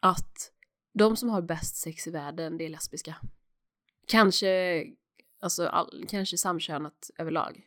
att 0.00 0.52
de 0.94 1.16
som 1.16 1.28
har 1.30 1.42
bäst 1.42 1.76
sex 1.76 2.06
i 2.06 2.10
världen, 2.10 2.58
det 2.58 2.64
är 2.64 2.68
lesbiska. 2.68 3.16
Kanske, 4.06 4.84
alltså, 5.40 5.66
all, 5.66 6.04
kanske 6.08 6.38
samkönat 6.38 7.10
överlag. 7.18 7.62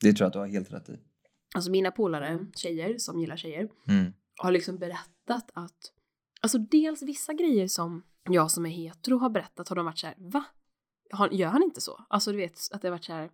Det 0.00 0.12
tror 0.12 0.24
jag 0.24 0.26
att 0.26 0.32
du 0.32 0.38
har 0.38 0.46
helt 0.46 0.72
rätt 0.72 0.88
i. 0.88 0.98
Alltså 1.54 1.70
mina 1.70 1.90
polare, 1.90 2.46
tjejer 2.56 2.98
som 2.98 3.20
gillar 3.20 3.36
tjejer, 3.36 3.68
Mm. 3.88 4.12
har 4.36 4.52
liksom 4.52 4.78
berättat 4.78 5.50
att, 5.54 5.92
alltså 6.40 6.58
dels 6.58 7.02
vissa 7.02 7.32
grejer 7.32 7.68
som 7.68 8.02
jag 8.30 8.50
som 8.50 8.66
är 8.66 8.70
hetero 8.70 9.16
har 9.18 9.30
berättat 9.30 9.68
har 9.68 9.76
de 9.76 9.84
varit 9.84 9.98
så 9.98 10.06
här, 10.06 10.16
va? 10.18 10.44
Gör 11.30 11.48
han 11.48 11.62
inte 11.62 11.80
så? 11.80 12.04
Alltså 12.08 12.30
du 12.30 12.36
vet 12.36 12.58
att 12.72 12.82
det 12.82 12.88
har 12.88 12.92
varit 12.92 13.04
så 13.04 13.12
här, 13.12 13.30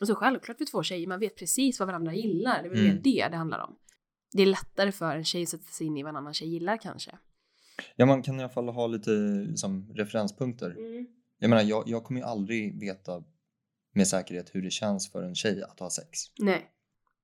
alltså 0.00 0.14
självklart 0.14 0.60
vi 0.60 0.66
två 0.66 0.82
tjejer, 0.82 1.06
man 1.06 1.20
vet 1.20 1.36
precis 1.36 1.78
vad 1.80 1.86
varandra 1.88 2.14
gillar, 2.14 2.62
det 2.62 2.68
är 2.68 2.70
väl 2.70 2.78
Mm. 2.80 2.94
mer 2.94 3.02
det 3.02 3.28
det 3.30 3.36
handlar 3.36 3.58
om. 3.58 3.76
Det 4.32 4.42
är 4.42 4.46
lättare 4.46 4.92
för 4.92 5.16
en 5.16 5.24
tjej 5.24 5.42
att 5.42 5.48
sätta 5.48 5.64
sig 5.64 5.86
in 5.86 5.96
i 5.96 6.02
vad 6.02 6.10
en 6.10 6.16
annan 6.16 6.34
tjej 6.34 6.48
gillar 6.48 6.76
kanske. 6.76 7.18
Ja, 7.96 8.06
man 8.06 8.22
kan 8.22 8.36
i 8.40 8.42
alla 8.42 8.48
fall 8.48 8.68
ha 8.68 8.86
lite 8.86 9.10
liksom, 9.48 9.92
referenspunkter. 9.94 10.76
Jag 11.38 11.50
menar, 11.50 11.62
jag, 11.62 11.82
jag 11.88 12.04
kommer 12.04 12.20
ju 12.20 12.26
aldrig 12.26 12.80
veta 12.80 13.24
med 13.92 14.08
säkerhet 14.08 14.54
hur 14.54 14.62
det 14.62 14.70
känns 14.70 15.12
för 15.12 15.22
en 15.22 15.34
tjej 15.34 15.62
att 15.62 15.80
ha 15.80 15.90
sex. 15.90 16.18
Nej. 16.38 16.70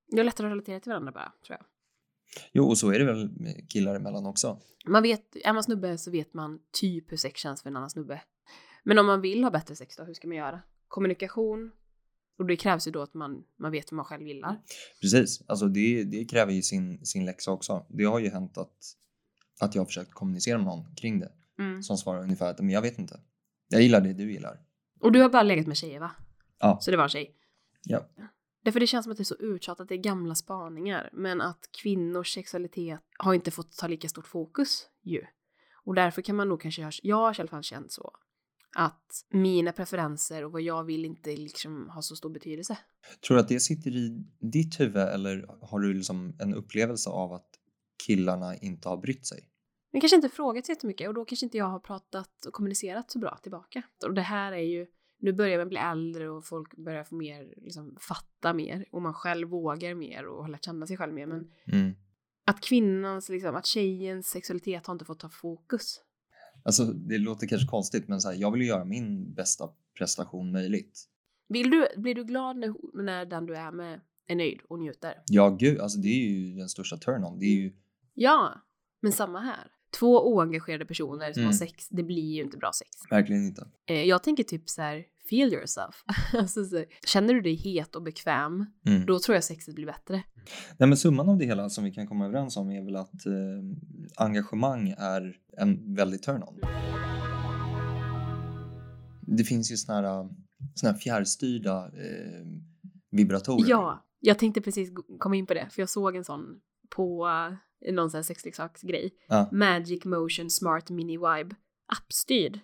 Det 0.07 0.19
är 0.19 0.23
lättare 0.23 0.47
att 0.47 0.51
relatera 0.51 0.79
till 0.79 0.89
varandra 0.89 1.11
bara, 1.11 1.33
tror 1.45 1.57
jag. 1.59 1.65
Jo, 2.51 2.67
och 2.67 2.77
så 2.77 2.89
är 2.91 2.99
det 2.99 3.05
väl 3.05 3.29
killar 3.69 3.95
emellan 3.95 4.25
också. 4.25 4.59
Man 4.85 5.03
vet, 5.03 5.35
är 5.35 5.53
man 5.53 5.63
snubbe 5.63 5.97
så 5.97 6.11
vet 6.11 6.33
man 6.33 6.59
typ 6.71 7.11
hur 7.11 7.17
sex 7.17 7.41
känns 7.41 7.61
för 7.61 7.69
en 7.69 7.77
annan 7.77 7.89
snubbe. 7.89 8.21
Men 8.83 8.99
om 8.99 9.05
man 9.05 9.21
vill 9.21 9.43
ha 9.43 9.51
bättre 9.51 9.75
sex 9.75 9.95
då, 9.97 10.03
hur 10.03 10.13
ska 10.13 10.27
man 10.27 10.37
göra? 10.37 10.61
Kommunikation. 10.87 11.71
Och 12.37 12.45
det 12.45 12.55
krävs 12.55 12.87
ju 12.87 12.91
då 12.91 13.01
att 13.01 13.13
man, 13.13 13.43
man 13.59 13.71
vet 13.71 13.91
vad 13.91 13.95
man 13.95 14.05
själv 14.05 14.27
gillar. 14.27 14.61
Precis, 15.01 15.41
alltså 15.47 15.67
det, 15.67 16.03
det 16.03 16.25
kräver 16.25 16.53
ju 16.53 16.61
sin, 16.61 17.05
sin 17.05 17.25
läxa 17.25 17.51
också. 17.51 17.85
Det 17.89 18.03
har 18.03 18.19
ju 18.19 18.29
hänt 18.29 18.57
att, 18.57 18.77
att 19.59 19.75
jag 19.75 19.81
har 19.81 19.85
försökt 19.85 20.13
kommunicera 20.13 20.57
med 20.57 20.65
någon 20.67 20.95
kring 20.95 21.19
det 21.19 21.31
Mm. 21.59 21.83
som 21.83 21.97
svarar 21.97 22.23
ungefär 22.23 22.49
att 22.49 22.59
men 22.59 22.69
jag 22.69 22.81
vet 22.81 22.99
inte. 22.99 23.19
Jag 23.67 23.81
gillar 23.81 24.01
det 24.01 24.13
du 24.13 24.31
gillar. 24.31 24.59
Och 24.99 25.11
du 25.11 25.21
har 25.21 25.29
bara 25.29 25.43
legat 25.43 25.67
med 25.67 25.77
tjejer 25.77 25.99
va? 25.99 26.11
Ja. 26.59 26.77
Så 26.81 26.91
det 26.91 26.97
var 26.97 27.03
en 27.03 27.09
tjej? 27.09 27.35
Ja. 27.83 28.05
Därför 28.63 28.79
det 28.79 28.87
känns 28.87 29.03
som 29.03 29.11
att 29.11 29.17
det 29.17 29.21
är 29.23 29.25
så 29.25 29.35
uttjatat, 29.35 29.87
det 29.87 29.95
är 29.95 29.97
gamla 29.97 30.35
spaningar. 30.35 31.09
Men 31.13 31.41
att 31.41 31.69
kvinnors 31.81 32.33
sexualitet 32.33 32.99
har 33.17 33.33
inte 33.33 33.51
fått 33.51 33.77
ta 33.77 33.87
lika 33.87 34.09
stort 34.09 34.27
fokus 34.27 34.87
ju. 35.01 35.21
Och 35.85 35.95
därför 35.95 36.21
kan 36.21 36.35
man 36.35 36.49
nog 36.49 36.61
kanske, 36.61 36.83
ha- 36.83 36.91
jag 37.03 37.15
har 37.15 37.39
i 37.39 37.41
alla 37.41 37.49
fall 37.49 37.63
känt 37.63 37.91
så. 37.91 38.11
Att 38.75 39.25
mina 39.29 39.71
preferenser 39.71 40.45
och 40.45 40.51
vad 40.51 40.61
jag 40.61 40.83
vill 40.83 41.05
inte 41.05 41.35
liksom 41.35 41.89
har 41.89 42.01
så 42.01 42.15
stor 42.15 42.29
betydelse. 42.29 42.77
Tror 43.27 43.35
du 43.35 43.41
att 43.41 43.47
det 43.47 43.59
sitter 43.59 43.91
i 43.91 44.25
ditt 44.39 44.79
huvud 44.79 44.97
eller 44.97 45.45
har 45.61 45.79
du 45.79 45.93
liksom 45.93 46.35
en 46.39 46.53
upplevelse 46.53 47.09
av 47.09 47.33
att 47.33 47.49
killarna 48.07 48.55
inte 48.55 48.89
har 48.89 48.97
brytt 48.97 49.25
sig? 49.27 49.47
Men 49.91 50.01
kanske 50.01 50.15
inte 50.15 50.29
frågat 50.29 50.65
så 50.65 50.71
jättemycket 50.71 51.07
och 51.07 51.13
då 51.13 51.25
kanske 51.25 51.45
inte 51.45 51.57
jag 51.57 51.65
har 51.65 51.79
pratat 51.79 52.45
och 52.45 52.53
kommunicerat 52.53 53.11
så 53.11 53.19
bra 53.19 53.39
tillbaka. 53.43 53.83
Och 54.05 54.13
det 54.13 54.21
här 54.21 54.51
är 54.51 54.57
ju, 54.57 54.87
nu 55.21 55.33
börjar 55.33 55.57
man 55.57 55.69
bli 55.69 55.77
äldre 55.77 56.29
och 56.29 56.45
folk 56.45 56.75
börjar 56.77 57.03
få 57.03 57.15
mer, 57.15 57.53
liksom 57.57 57.97
fatta 57.99 58.53
mer 58.53 58.85
och 58.91 59.01
man 59.01 59.13
själv 59.13 59.49
vågar 59.49 59.95
mer 59.95 60.25
och 60.27 60.43
har 60.43 60.49
lärt 60.49 60.65
känna 60.65 60.87
sig 60.87 60.97
själv 60.97 61.13
mer. 61.13 61.25
Men 61.25 61.51
Mm. 61.65 61.95
att 62.45 62.61
kvinnans, 62.61 63.29
liksom, 63.29 63.55
att 63.55 63.65
tjejens 63.65 64.27
sexualitet 64.27 64.87
har 64.87 64.93
inte 64.93 65.05
fått 65.05 65.19
ta 65.19 65.29
fokus. 65.29 66.01
Alltså 66.63 66.85
det 66.85 67.17
låter 67.17 67.47
kanske 67.47 67.67
konstigt 67.67 68.07
men 68.07 68.21
så 68.21 68.29
här, 68.29 68.35
jag 68.35 68.51
vill 68.51 68.61
ju 68.61 68.67
göra 68.67 68.85
min 68.85 69.33
bästa 69.33 69.69
prestation 69.97 70.51
möjligt. 70.51 71.07
Vill 71.47 71.69
du, 71.69 71.87
blir 71.97 72.15
du 72.15 72.23
glad 72.23 72.57
när, 72.57 72.73
när 73.03 73.25
den 73.25 73.45
du 73.45 73.55
är 73.55 73.71
med 73.71 74.01
är 74.27 74.35
nöjd 74.35 74.59
och 74.69 74.79
njuter? 74.79 75.13
Ja 75.27 75.49
gud, 75.49 75.79
alltså 75.79 75.99
det 75.99 76.07
är 76.07 76.29
ju 76.29 76.55
den 76.55 76.69
största 76.69 76.95
turn-on. 76.97 77.39
Det 77.39 77.45
är 77.45 77.55
ju, 77.61 77.73
Ja, 78.13 78.53
men 78.99 79.11
samma 79.11 79.39
här. 79.39 79.71
Två 79.99 80.33
oengagerade 80.33 80.85
personer 80.85 81.33
som 81.33 81.41
Mm. 81.41 81.45
har 81.45 81.53
sex, 81.53 81.89
det 81.89 82.03
blir 82.03 82.33
ju 82.35 82.41
inte 82.43 82.57
bra 82.57 82.71
sex. 82.73 82.89
verkligen 83.09 83.45
inte. 83.45 83.67
Eh, 83.89 84.03
jag 84.03 84.23
tänker 84.23 84.43
typ 84.43 84.69
så 84.69 84.81
här, 84.81 85.03
feel 85.29 85.53
yourself. 85.53 86.03
alltså, 86.33 86.65
så, 86.65 86.83
känner 87.07 87.33
du 87.33 87.41
dig 87.41 87.55
het 87.55 87.95
och 87.95 88.03
bekväm, 88.03 88.65
Mm. 88.87 89.05
då 89.05 89.19
tror 89.19 89.35
jag 89.35 89.43
sexet 89.43 89.75
blir 89.75 89.85
bättre. 89.85 90.23
Nej 90.77 90.89
men 90.89 90.97
summan 90.97 91.29
av 91.29 91.37
det 91.37 91.45
hela 91.45 91.69
som 91.69 91.83
vi 91.83 91.91
kan 91.91 92.07
komma 92.07 92.25
överens 92.25 92.57
om 92.57 92.71
är 92.71 92.81
väl 92.85 92.95
att 92.95 93.25
eh, 93.25 93.33
engagemang 94.25 94.95
är 94.97 95.37
en 95.57 95.95
väldigt 95.95 96.23
turn-on. 96.23 96.59
Det 99.21 99.43
finns 99.43 99.71
ju 99.71 99.77
såna 99.77 100.01
här, 100.01 100.29
såna 100.75 100.91
här 100.91 100.99
fjärrstyrda 100.99 101.85
eh, 101.85 102.45
vibratorer. 103.11 103.69
Ja, 103.69 104.05
jag 104.19 104.39
tänkte 104.39 104.61
precis 104.61 104.89
komma 105.19 105.35
in 105.35 105.45
på 105.47 105.53
det, 105.53 105.67
för 105.71 105.81
jag 105.81 105.89
såg 105.89 106.15
en 106.15 106.23
sån 106.23 106.59
på 106.95 107.27
någon 107.91 108.09
sån 108.11 108.17
här 108.17 108.23
sexleksaksgrej. 108.23 109.11
Ja. 109.27 109.49
Magic 109.51 110.05
Motion 110.05 110.49
Smart 110.49 110.89
Mini 110.89 111.17
Vibe. 111.17 111.55
Appstyrd. 111.85 112.59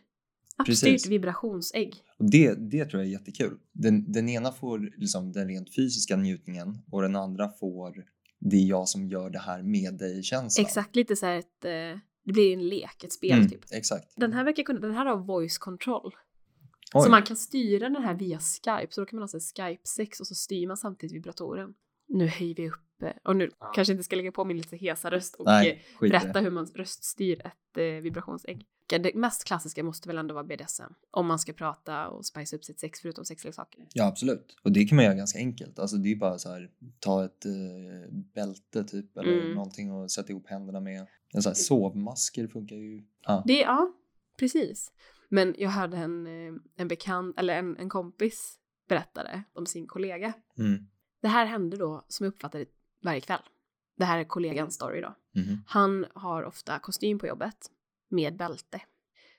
Precis. 0.66 0.84
Appstyrt 0.84 1.12
vibrationsägg. 1.12 1.96
Och 2.20 2.30
det, 2.30 2.54
det 2.72 2.86
tror 2.86 3.02
jag 3.02 3.08
är 3.08 3.12
jättekul. 3.12 3.58
Den, 3.74 4.12
den 4.12 4.30
ena 4.30 4.52
får 4.52 4.80
liksom 4.98 5.32
den 5.32 5.48
rent 5.48 5.76
fysiska 5.76 6.16
njutningen 6.18 6.78
och 6.92 7.02
den 7.02 7.16
andra 7.16 7.50
får 7.50 8.06
det 8.40 8.56
är 8.56 8.66
jag 8.66 8.90
som 8.90 9.08
gör 9.08 9.30
det 9.30 9.40
här 9.40 9.62
med 9.64 9.94
dig-känslan. 9.98 10.66
Exakt, 10.66 10.96
lite 10.96 11.16
så 11.16 11.26
här 11.26 11.38
ett, 11.38 11.66
eh, 11.66 12.00
det 12.24 12.34
blir 12.34 12.54
en 12.54 12.68
lek, 12.68 13.04
ett 13.04 13.14
spel 13.14 13.32
Mm, 13.38 13.50
typ. 13.50 13.62
exakt. 13.72 14.14
Den 14.16 14.34
här 14.34 14.44
verkar 14.44 14.64
kunna, 14.64 14.80
den 14.80 14.94
här 14.94 15.06
har 15.06 15.18
voice 15.18 15.58
control. 15.58 16.16
Oj. 16.94 17.04
Så 17.04 17.10
man 17.10 17.24
kan 17.24 17.38
styra 17.38 17.90
den 17.90 18.04
här 18.04 18.14
via 18.14 18.40
Skype, 18.40 18.88
så 18.90 19.02
då 19.02 19.06
kan 19.06 19.20
man 19.20 19.30
ha 19.34 19.40
Skype-sex 19.40 20.20
och 20.20 20.28
så 20.28 20.36
styr 20.36 20.68
man 20.68 20.78
samtidigt 20.78 21.16
vibratoren. 21.16 21.74
Nu 22.08 22.28
höjer 22.28 22.56
vi 22.56 22.70
upp, 22.70 22.82
och 23.24 23.36
nu 23.36 23.52
kanske 23.76 23.92
inte 23.94 24.04
ska 24.04 24.16
lägga 24.16 24.32
på 24.32 24.46
min 24.46 24.58
lite 24.58 24.78
hesa 24.78 25.12
röst 25.12 25.36
och 25.36 25.46
Nej, 25.46 25.84
eh, 26.02 26.10
berätta 26.10 26.40
hur 26.40 26.52
man 26.52 26.66
röststyr 26.66 27.42
ett 27.46 27.78
eh, 27.78 27.84
vibrationsägg. 27.84 28.66
Det 28.90 29.16
mest 29.16 29.44
klassiska 29.44 29.84
måste 29.84 30.10
väl 30.10 30.18
ändå 30.18 30.34
vara 30.34 30.44
BDSM, 30.44 30.84
om 31.12 31.28
man 31.28 31.40
ska 31.40 31.54
prata 31.54 32.08
och 32.08 32.26
spice 32.26 32.56
upp 32.56 32.66
sitt 32.66 32.80
sex 32.80 33.02
förutom 33.02 33.26
sexleksaker. 33.26 33.88
Ja, 33.94 34.08
absolut. 34.08 34.56
Och 34.64 34.72
det 34.72 34.86
kan 34.86 34.96
man 34.96 35.06
göra 35.06 35.16
ganska 35.16 35.40
enkelt. 35.40 35.80
Alltså 35.80 35.98
det 35.98 36.12
är 36.12 36.16
bara 36.16 36.38
så 36.38 36.50
här, 36.50 36.70
ta 37.00 37.26
ett 37.26 37.46
eh, 37.46 37.52
bälte 38.12 38.84
typ 38.84 39.18
eller 39.18 39.42
Mm. 39.42 39.54
någonting 39.56 39.92
och 39.92 40.12
sätta 40.12 40.32
ihop 40.32 40.48
händerna 40.48 40.80
med. 40.80 41.08
En 41.34 41.42
så 41.42 41.50
här, 41.50 41.54
sovmasker 41.56 42.48
funkar 42.48 42.76
ju. 42.76 43.04
Ja. 43.24 43.44
Det, 43.46 43.60
ja, 43.60 43.94
precis. 44.40 44.92
Men 45.30 45.56
jag 45.58 45.70
hörde 45.70 45.98
en, 45.98 46.28
eh, 46.28 46.54
en 46.76 46.88
bekant, 46.88 47.40
eller 47.40 47.54
en, 47.60 47.78
en 47.78 47.90
kompis 47.90 48.60
berättade 48.90 49.44
om 49.54 49.66
sin 49.66 49.88
kollega. 49.88 50.34
Mm. 50.58 50.88
Det 51.22 51.28
här 51.28 51.46
hände 51.46 51.78
då, 51.78 52.06
som 52.08 52.24
jag 52.24 52.34
uppfattade 52.34 52.66
varje 53.02 53.22
kväll. 53.22 53.42
Det 53.96 54.06
här 54.06 54.20
är 54.20 54.24
kollegans 54.24 54.76
story 54.76 55.02
då. 55.02 55.16
Mhm. 55.36 55.64
Han 55.68 56.06
har 56.16 56.44
ofta 56.44 56.80
kostym 56.80 57.20
på 57.20 57.28
jobbet 57.28 57.72
med 58.10 58.38
bälte. 58.38 58.82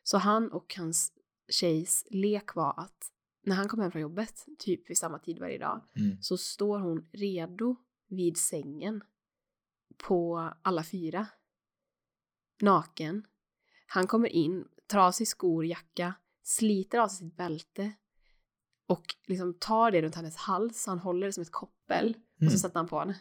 Så 0.02 0.18
han 0.18 0.52
och 0.52 0.74
hans 0.78 1.12
tjejs 1.48 2.04
lek 2.10 2.54
var 2.54 2.74
att 2.80 3.12
när 3.42 3.56
han 3.56 3.68
kom 3.68 3.80
hem 3.80 3.90
från 3.90 4.02
jobbet, 4.02 4.46
typ 4.58 4.90
vid 4.90 4.98
samma 4.98 5.18
tid 5.18 5.38
varje 5.38 5.58
dag, 5.58 5.84
Mm. 5.96 6.22
så 6.22 6.36
står 6.38 6.78
hon 6.78 7.08
redo 7.12 7.76
vid 8.08 8.36
sängen 8.36 9.00
på 10.06 10.52
alla 10.62 10.84
fyra. 10.84 11.26
Naken. 12.60 13.26
Han 13.86 14.06
kommer 14.06 14.28
in, 14.28 14.68
tar 14.86 14.98
av 14.98 15.12
sig 15.12 15.26
skor, 15.26 15.66
jacka, 15.66 16.14
sliter 16.42 16.98
av 16.98 17.08
sig 17.08 17.18
sitt 17.28 17.36
bälte 17.36 17.92
och 18.86 19.14
liksom 19.26 19.54
tar 19.54 19.90
det 19.90 20.02
runt 20.02 20.14
hennes 20.14 20.36
hals, 20.36 20.86
han 20.86 20.98
håller 20.98 21.26
det 21.26 21.32
som 21.32 21.42
ett 21.42 21.52
koppel 21.52 22.16
och 22.36 22.42
Mm. 22.42 22.50
så 22.52 22.58
sätter 22.58 22.76
han 22.76 22.88
på 22.88 22.98
henne. 22.98 23.20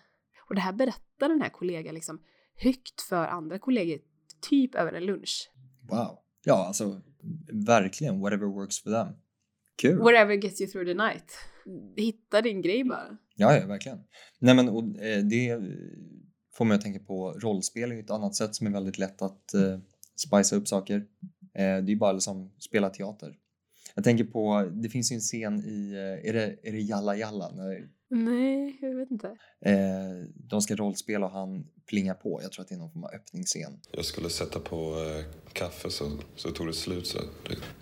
Och 0.49 0.55
det 0.55 0.61
här 0.61 0.73
berättar 0.73 1.29
den 1.29 1.41
här 1.41 1.49
kollegan 1.49 1.95
liksom 1.95 2.21
högt 2.55 3.01
för 3.01 3.27
andra 3.27 3.59
kollegor, 3.59 3.99
typ 4.49 4.75
över 4.75 4.93
en 4.93 5.05
lunch. 5.05 5.51
Wow. 5.89 6.19
Ja, 6.43 6.67
alltså 6.67 7.01
verkligen. 7.51 8.19
Whatever 8.19 8.45
works 8.45 8.83
for 8.83 8.91
them. 8.91 9.15
Kul. 9.75 9.97
Whatever 9.97 10.35
gets 10.35 10.61
you 10.61 10.71
through 10.71 10.87
the 10.87 10.93
night. 10.93 11.31
Hitta 11.95 12.41
din 12.41 12.61
grej 12.61 12.83
bara. 12.83 13.17
Ja, 13.35 13.57
ja, 13.57 13.67
verkligen. 13.67 13.99
Nej, 14.39 14.55
men 14.55 14.69
och, 14.69 15.01
eh, 15.01 15.23
det 15.23 15.59
får 16.53 16.65
mig 16.65 16.75
att 16.75 16.81
tänka 16.81 16.99
på 16.99 17.31
rollspel 17.31 17.91
är 17.91 17.99
ett 17.99 18.11
annat 18.11 18.35
sätt 18.35 18.55
som 18.55 18.67
är 18.67 18.71
väldigt 18.71 18.97
lätt 18.97 19.21
att 19.21 19.53
eh, 19.53 19.79
spicea 20.15 20.57
upp 20.57 20.67
saker. 20.67 20.95
Eh, 20.95 21.03
det 21.53 21.63
är 21.63 21.89
ju 21.89 21.95
bara 21.95 22.11
liksom 22.11 22.51
spela 22.59 22.89
teater. 22.89 23.35
Jag 23.95 24.03
tänker 24.03 24.23
på, 24.23 24.69
det 24.71 24.89
finns 24.89 25.11
ju 25.11 25.15
en 25.15 25.21
scen 25.21 25.63
i, 25.65 25.91
eh, 25.91 26.29
är 26.29 26.33
det, 26.33 26.55
är 26.63 26.71
det 26.71 26.81
Jalla 26.81 27.15
Jalla? 27.15 27.51
När 27.51 27.89
Nej, 28.09 28.77
jag 28.81 28.95
vet 28.95 29.11
inte. 29.11 29.27
eh, 29.61 29.73
de 30.35 30.61
ska 30.61 30.75
rollspela 30.75 31.25
och 31.25 31.31
han 31.31 31.67
plingar 31.89 32.13
på. 32.13 32.39
Jag 32.43 32.51
tror 32.51 32.61
att 32.63 32.69
det 32.69 32.75
är 32.75 32.79
någon 32.79 32.91
form 32.91 33.03
av 33.03 33.09
öppningsscen. 33.13 33.79
Jag 33.91 34.05
skulle 34.05 34.29
sätta 34.29 34.59
på 34.59 34.95
eh, 34.99 35.25
kaffe 35.53 35.89
så, 35.89 36.11
så 36.35 36.51
tog 36.51 36.67
det 36.67 36.73
slut 36.73 37.07
så 37.07 37.19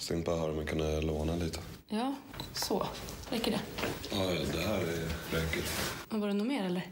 tänkte 0.08 0.32
bara 0.32 0.40
höra 0.40 0.52
om 0.52 0.58
jag 0.58 0.68
kunde 0.68 1.02
låna 1.02 1.36
lite. 1.36 1.60
Ja, 1.88 2.16
så. 2.54 2.88
Räcker 3.30 3.52
det? 3.52 3.60
Ja, 4.12 4.18
det 4.54 4.60
här 4.68 4.82
är 4.82 5.36
räcker. 5.36 5.64
Och 6.12 6.20
var 6.20 6.28
det 6.28 6.34
något 6.34 6.48
mer 6.48 6.64
eller? 6.66 6.86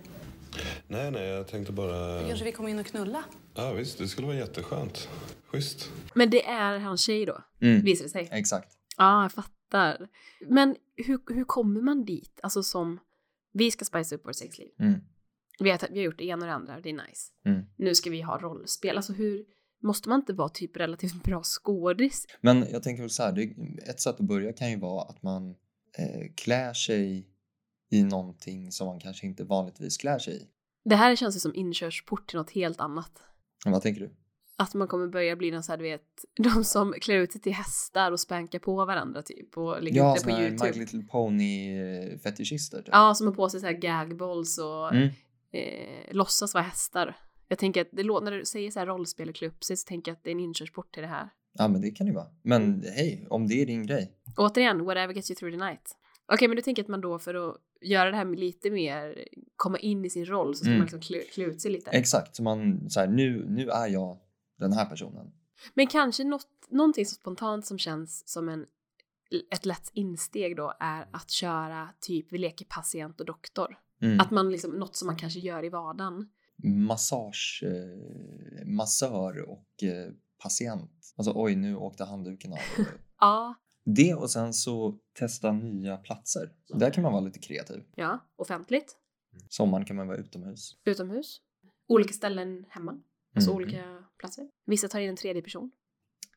Nej, 0.87 1.11
nej, 1.11 1.27
jag 1.27 1.47
tänkte 1.47 1.71
bara... 1.73 2.21
Då 2.21 2.27
kanske 2.27 2.45
vi 2.45 2.51
kommer 2.51 2.69
in 2.69 2.79
och 2.79 2.85
knulla? 2.85 3.23
Ja, 3.55 3.71
visst, 3.73 3.97
det 3.97 4.07
skulle 4.07 4.27
vara 4.27 4.37
jätteskönt. 4.37 5.09
Schysst. 5.47 5.91
Men 6.15 6.29
det 6.29 6.45
är 6.45 6.79
hans 6.79 7.01
tjej 7.01 7.25
då, 7.25 7.37
Mm. 7.61 7.81
visar 7.81 8.03
det 8.03 8.09
sig. 8.09 8.29
Exakt. 8.31 8.67
Ja, 8.97 9.21
jag 9.21 9.31
fattar. 9.31 10.07
Men 10.47 10.75
hur, 10.95 11.19
hur 11.33 11.43
kommer 11.43 11.81
man 11.81 12.05
dit? 12.05 12.39
Alltså 12.43 12.63
som, 12.63 12.99
vi 13.53 13.71
ska 13.71 13.85
spice 13.85 14.15
upp 14.15 14.27
vårt 14.27 14.35
sexliv. 14.35 14.67
Mm. 14.79 14.99
Vi 15.59 15.69
har, 15.69 15.79
vi 15.91 15.99
har 15.99 16.05
gjort 16.05 16.17
det 16.17 16.25
ena 16.25 16.41
och 16.41 16.47
det 16.47 16.53
andra, 16.53 16.79
det 16.81 16.89
är 16.89 16.93
nice. 16.93 17.31
Mm. 17.45 17.65
Nu 17.77 17.95
ska 17.95 18.09
vi 18.09 18.21
ha 18.21 18.37
rollspel. 18.37 18.97
Alltså 18.97 19.13
hur, 19.13 19.45
måste 19.83 20.09
man 20.09 20.19
inte 20.19 20.33
vara 20.33 20.49
typ 20.49 20.77
relativt 20.77 21.23
bra 21.23 21.41
skådis? 21.43 22.25
Men 22.41 22.65
jag 22.71 22.83
tänker 22.83 23.03
väl 23.03 23.09
så 23.09 23.23
här, 23.23 23.31
det, 23.31 23.43
ett 23.89 23.99
sätt 23.99 24.15
att 24.19 24.27
börja 24.27 24.53
kan 24.53 24.71
ju 24.71 24.79
vara 24.79 25.01
att 25.01 25.23
man 25.23 25.49
eh, 25.97 26.31
klär 26.35 26.73
sig 26.73 27.27
i 27.91 28.03
någonting 28.03 28.71
som 28.71 28.87
man 28.87 28.99
kanske 28.99 29.27
inte 29.27 29.43
vanligtvis 29.43 29.97
klär 29.97 30.19
sig 30.19 30.35
i. 30.35 30.47
Det 30.85 30.95
här 30.95 31.15
känns 31.15 31.35
ju 31.35 31.39
som 31.39 31.55
inkörsport 31.55 32.29
till 32.29 32.37
något 32.37 32.51
helt 32.51 32.79
annat. 32.79 33.11
Vad 33.65 33.81
tänker 33.81 34.01
du? 34.01 34.15
Att 34.55 34.73
man 34.73 34.87
kommer 34.87 35.07
börja 35.07 35.35
bli 35.35 35.51
någon 35.51 35.63
så 35.63 35.71
här, 35.71 35.77
du 35.77 35.83
vet, 35.83 36.01
de 36.53 36.63
som 36.63 36.93
klär 37.01 37.15
ut 37.17 37.31
sig 37.31 37.41
till 37.41 37.53
hästar 37.53 38.11
och 38.11 38.19
spankar 38.19 38.59
på 38.59 38.85
varandra 38.85 39.21
typ 39.21 39.57
och 39.57 39.83
lägger 39.83 39.97
Ja, 39.97 40.15
ut 40.17 40.23
det 40.23 40.31
på 40.33 40.39
YouTube. 40.41 40.71
My 40.73 40.79
Little 40.79 41.01
Pony-fetischister. 41.11 42.77
Typ. 42.77 42.89
Ja, 42.91 43.13
som 43.15 43.27
har 43.27 43.33
på 43.33 43.49
sig 43.49 43.59
så 43.59 43.65
här 43.65 43.73
gagballs 43.73 44.57
och 44.57 44.93
Mm. 44.93 45.09
eh, 45.51 46.11
låtsas 46.15 46.53
vara 46.53 46.63
hästar. 46.63 47.15
Jag 47.47 47.57
tänker 47.59 47.81
att 47.81 47.87
det 47.91 48.03
låter, 48.03 48.25
när 48.25 48.31
du 48.31 48.45
säger 48.45 48.71
så 48.71 48.79
här 48.79 48.85
rollspel 48.87 49.29
och 49.29 49.63
sig 49.65 49.77
så 49.77 49.87
tänker 49.87 50.11
jag 50.11 50.15
att 50.17 50.23
det 50.23 50.29
är 50.29 50.31
en 50.31 50.39
inkörsport 50.39 50.93
till 50.93 51.01
det 51.01 51.07
här. 51.09 51.29
ja, 51.53 51.67
men 51.67 51.81
det 51.81 51.91
kan 51.91 52.07
det 52.07 52.13
vara. 52.13 52.27
Men 52.41 52.83
hej, 52.95 53.27
om 53.29 53.47
det 53.47 53.61
är 53.61 53.65
din 53.65 53.87
grej. 53.87 54.11
Återigen, 54.37 54.85
whatever 54.85 55.13
gets 55.13 55.31
you 55.31 55.35
through 55.35 55.57
the 55.59 55.65
night. 55.65 55.95
Okej, 56.33 56.47
men 56.47 56.55
du 56.55 56.61
tänker 56.61 56.81
att 56.83 56.87
man 56.87 57.01
då 57.01 57.19
för 57.19 57.33
att 57.49 57.57
göra 57.81 58.11
det 58.11 58.17
här 58.17 58.25
med 58.25 58.39
lite 58.39 58.71
mer, 58.71 59.25
komma 59.55 59.77
in 59.79 60.05
i 60.05 60.09
sin 60.09 60.25
roll 60.25 60.55
så 60.55 60.59
ska 60.59 60.67
Mm. 60.67 60.77
man 60.79 60.85
liksom 60.85 61.01
klä, 61.01 61.19
klä 61.33 61.45
ut 61.45 61.61
sig 61.61 61.71
lite. 61.71 61.91
Exakt, 61.91 62.35
så 62.35 62.43
man 62.43 62.89
så 62.89 62.99
här, 62.99 63.07
nu, 63.07 63.45
nu 63.49 63.69
är 63.69 63.87
jag 63.87 64.17
den 64.59 64.73
här 64.73 64.85
personen. 64.85 65.31
Men 65.73 65.87
kanske 65.87 66.23
något, 66.23 66.47
någonting 66.69 67.05
så 67.05 67.15
spontant 67.15 67.65
som 67.65 67.77
känns 67.77 68.27
som 68.29 68.49
en, 68.49 68.65
ett 69.51 69.65
lätt 69.65 69.89
insteg 69.93 70.55
då 70.55 70.73
är 70.79 71.07
att 71.11 71.31
köra 71.31 71.89
typ, 71.99 72.31
vi 72.33 72.37
leker 72.37 72.65
patient 72.69 73.19
och 73.19 73.25
doktor. 73.25 73.79
Mm. 74.01 74.19
Att 74.19 74.31
man 74.31 74.51
liksom, 74.51 74.71
något 74.71 74.95
som 74.95 75.05
man 75.05 75.15
kanske 75.15 75.39
gör 75.39 75.65
i 75.65 75.69
vardagen. 75.69 76.29
massage, 76.87 77.63
eh, 77.65 78.65
massör 78.65 79.41
och 79.49 79.83
eh, 79.83 80.11
patient. 80.43 80.91
Alltså 81.15 81.33
oj, 81.35 81.55
nu 81.55 81.75
åkte 81.75 82.05
handduken 82.05 82.53
av. 82.53 82.59
Ja. 83.19 83.55
Det 83.85 84.13
och 84.13 84.29
sen 84.31 84.53
så 84.53 84.99
testa 85.19 85.51
nya 85.51 85.97
platser. 85.97 86.51
Där 86.79 86.91
kan 86.91 87.03
man 87.03 87.11
vara 87.13 87.21
lite 87.23 87.39
kreativ. 87.39 87.83
Ja, 87.95 88.19
offentligt. 88.35 88.97
Sommaren 89.49 89.85
kan 89.85 89.95
man 89.95 90.07
vara 90.07 90.17
utomhus. 90.17 90.77
Utomhus. 90.85 91.41
Olika 91.87 92.13
ställen 92.13 92.65
hemma. 92.69 93.01
Alltså 93.35 93.49
Mhm. 93.49 93.55
olika 93.57 94.02
platser. 94.19 94.49
Vissa 94.65 94.87
tar 94.87 94.99
in 94.99 95.09
en 95.09 95.15
tredje 95.15 95.41
person. 95.41 95.71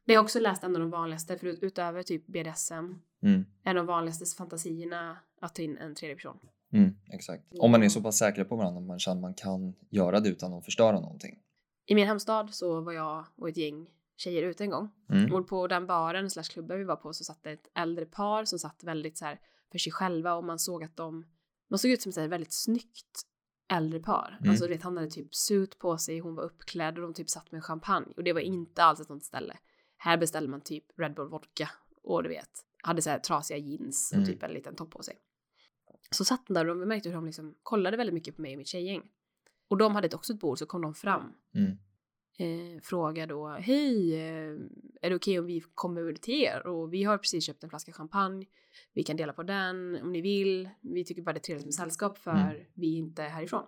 Det 0.04 0.12
har 0.12 0.14
jag 0.16 0.24
också 0.24 0.40
läst 0.40 0.64
en 0.64 0.74
av 0.76 0.80
de 0.80 0.90
vanligaste, 0.90 1.38
för 1.38 1.46
ut- 1.46 1.62
utöver 1.62 2.02
typ 2.02 2.26
BDSM, 2.26 2.74
Mm, 3.22 3.44
en 3.62 3.70
av 3.70 3.74
de 3.74 3.86
vanligaste 3.86 4.36
fantasierna 4.36 5.18
att 5.40 5.54
ta 5.54 5.62
in 5.62 5.76
en 5.76 5.94
tredje 5.94 6.16
person. 6.16 6.38
mm, 6.72 6.94
exakt. 7.12 7.44
Om 7.58 7.70
man 7.70 7.82
är 7.82 7.88
så 7.88 8.02
pass 8.02 8.18
säkra 8.18 8.44
på 8.44 8.56
varandra 8.56 8.80
man 8.80 8.98
känner 8.98 9.16
att 9.16 9.22
man 9.22 9.34
kan 9.34 9.74
göra 9.90 10.20
det 10.20 10.28
utan 10.28 10.52
att 10.52 10.64
förstöra 10.64 11.00
någonting. 11.00 11.38
I 11.86 11.94
min 11.94 12.06
hemstad 12.06 12.54
så 12.54 12.80
var 12.80 12.92
jag 12.92 13.24
och 13.36 13.48
ett 13.48 13.56
gäng 13.56 13.90
tjejer 14.16 14.42
ute 14.42 14.64
en 14.64 14.70
gång. 14.70 14.88
Mm. 15.10 15.34
Och 15.34 15.48
på 15.48 15.66
den 15.66 15.86
baren 15.86 16.30
slash 16.30 16.42
klubben 16.44 16.78
vi 16.78 16.84
var 16.84 16.96
på 16.96 17.12
så 17.12 17.24
satt 17.24 17.42
det 17.42 17.50
ett 17.52 17.70
äldre 17.74 18.06
par 18.06 18.44
som 18.44 18.58
satt 18.58 18.84
väldigt 18.84 19.18
så 19.18 19.24
här 19.24 19.40
för 19.72 19.78
sig 19.78 19.92
själva 19.92 20.34
och 20.34 20.44
man 20.44 20.58
såg 20.58 20.84
att 20.84 20.96
de, 20.96 21.26
de 21.68 21.78
såg 21.78 21.90
ut 21.90 22.02
som 22.02 22.10
ett 22.10 22.30
väldigt 22.30 22.52
snyggt 22.52 23.22
äldre 23.68 24.00
par. 24.00 24.37
Mm. 24.40 24.50
Alltså 24.50 24.68
vet 24.68 24.83
han 24.83 24.96
hade 24.96 25.11
typ 25.11 25.35
suit 25.35 25.79
på 25.79 25.98
sig, 25.98 26.18
hon 26.18 26.35
var 26.35 26.42
uppklädd 26.44 26.98
och 26.98 27.02
de 27.02 27.14
typ 27.14 27.31
satt 27.31 27.52
med 27.52 27.64
champagne 27.64 28.12
och 28.16 28.24
det 28.24 28.33
var 28.33 28.40
inte 28.40 28.85
alls 28.85 29.00
ett 29.00 29.07
sånt 29.07 29.24
ställe. 29.24 29.57
Här 29.96 30.16
beställde 30.16 30.48
man 30.50 30.61
typ 30.61 30.85
Red 30.96 31.14
Bull 31.14 31.29
vodka 31.29 31.70
och 32.02 32.22
du 32.22 32.29
vet, 32.29 32.50
hade 32.83 33.02
så 33.02 33.11
här 33.11 33.18
trasiga 33.18 33.59
jeans 33.59 34.11
och 34.12 34.16
Mm. 34.18 34.26
typ 34.29 34.42
en 34.42 34.50
liten 34.50 34.74
topp 34.76 34.90
på 34.90 35.02
sig. 35.02 35.18
Så 36.11 36.24
satt 36.24 36.46
de 36.46 36.52
där 36.55 36.68
och 36.68 36.81
vi 36.81 36.87
märkte 36.87 37.09
hur 37.09 37.16
de 37.16 37.26
liksom 37.26 37.55
kollade 37.62 37.96
väldigt 37.96 38.14
mycket 38.14 38.37
på 38.37 38.42
mig 38.42 38.52
och 38.52 38.59
mitt 38.59 38.66
tjejgäng. 38.66 39.02
Och 39.68 39.76
de 39.76 39.94
hade 39.94 40.16
också 40.16 40.33
ett 40.33 40.40
bord 40.40 40.59
så 40.59 40.66
kom 40.66 40.83
de 40.83 40.94
fram 40.94 41.33
Mm. 41.55 41.79
Eh, 42.37 42.81
frågar 42.83 43.27
då 43.27 43.49
Hej, 43.49 44.14
eh, 44.14 44.55
är 45.03 45.11
det 45.11 45.16
okej 45.16 45.38
om 45.38 45.46
vi 45.46 45.62
kommer 45.75 46.01
över 46.01 46.12
till 46.12 46.42
er? 46.42 46.66
Och 46.66 46.92
vi 46.92 47.05
har 47.05 47.18
precis 47.18 47.44
köpt 47.46 47.64
en 47.64 47.70
flaska 47.70 47.92
champagne. 47.92 48.46
Vi 48.92 49.03
kan 49.03 49.16
dela 49.16 49.33
på 49.33 49.42
den 49.42 49.99
om 50.03 50.12
ni 50.12 50.20
vill. 50.20 50.68
Vi 50.81 51.05
tycker 51.05 51.22
bara 51.22 51.33
det 51.33 51.38
är 51.38 51.40
trevligt 51.40 51.66
med 51.66 51.75
sällskap 51.75 52.18
för 52.18 52.31
Mm. 52.31 52.64
vi 52.75 52.94
är 52.94 52.99
inte 52.99 53.22
härifrån. 53.22 53.62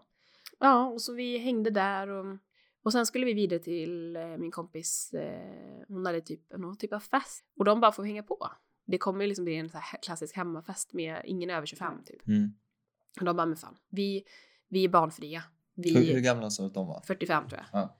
Ja, 0.58 0.86
och 0.86 1.02
så 1.02 1.12
vi 1.12 1.38
hängde 1.38 1.70
där 1.70 2.08
och, 2.08 2.36
och 2.82 2.92
sen 2.92 3.06
skulle 3.06 3.26
vi 3.26 3.32
vidare 3.34 3.58
till 3.58 4.16
eh, 4.16 4.26
min 4.36 4.50
kompis. 4.50 5.14
Eh, 5.14 5.84
hon 5.88 6.06
hade 6.06 6.20
typ 6.20 6.58
någon 6.58 6.76
typ 6.76 6.92
av 6.92 7.00
fest 7.00 7.44
och 7.58 7.64
de 7.64 7.80
bara 7.80 7.92
får 7.92 8.04
hänga 8.04 8.22
på. 8.22 8.50
Det 8.86 8.98
kommer 8.98 9.20
ju 9.20 9.28
liksom 9.28 9.44
bli 9.44 9.54
en 9.56 9.68
så 9.70 9.78
här 9.78 9.98
klassisk 10.02 10.36
hemmafest 10.36 10.92
med 10.92 11.22
ingen 11.24 11.50
över 11.50 11.66
25 11.66 12.04
typ. 12.04 12.28
Mm. 12.28 12.52
Och 13.20 13.24
de 13.24 13.36
bara, 13.36 13.46
men 13.46 13.56
fan, 13.56 13.76
vi, 13.88 14.24
vi 14.68 14.84
är 14.84 14.88
barnfria. 14.88 15.42
Vi, 15.74 15.94
Hur, 15.94 16.14
hur 16.14 16.20
gamla 16.20 16.50
sa 16.50 16.68
de 16.68 16.86
var? 16.86 17.02
45 17.06 17.48
tror 17.48 17.60
jag. 17.72 17.80
Ja. 17.80 17.96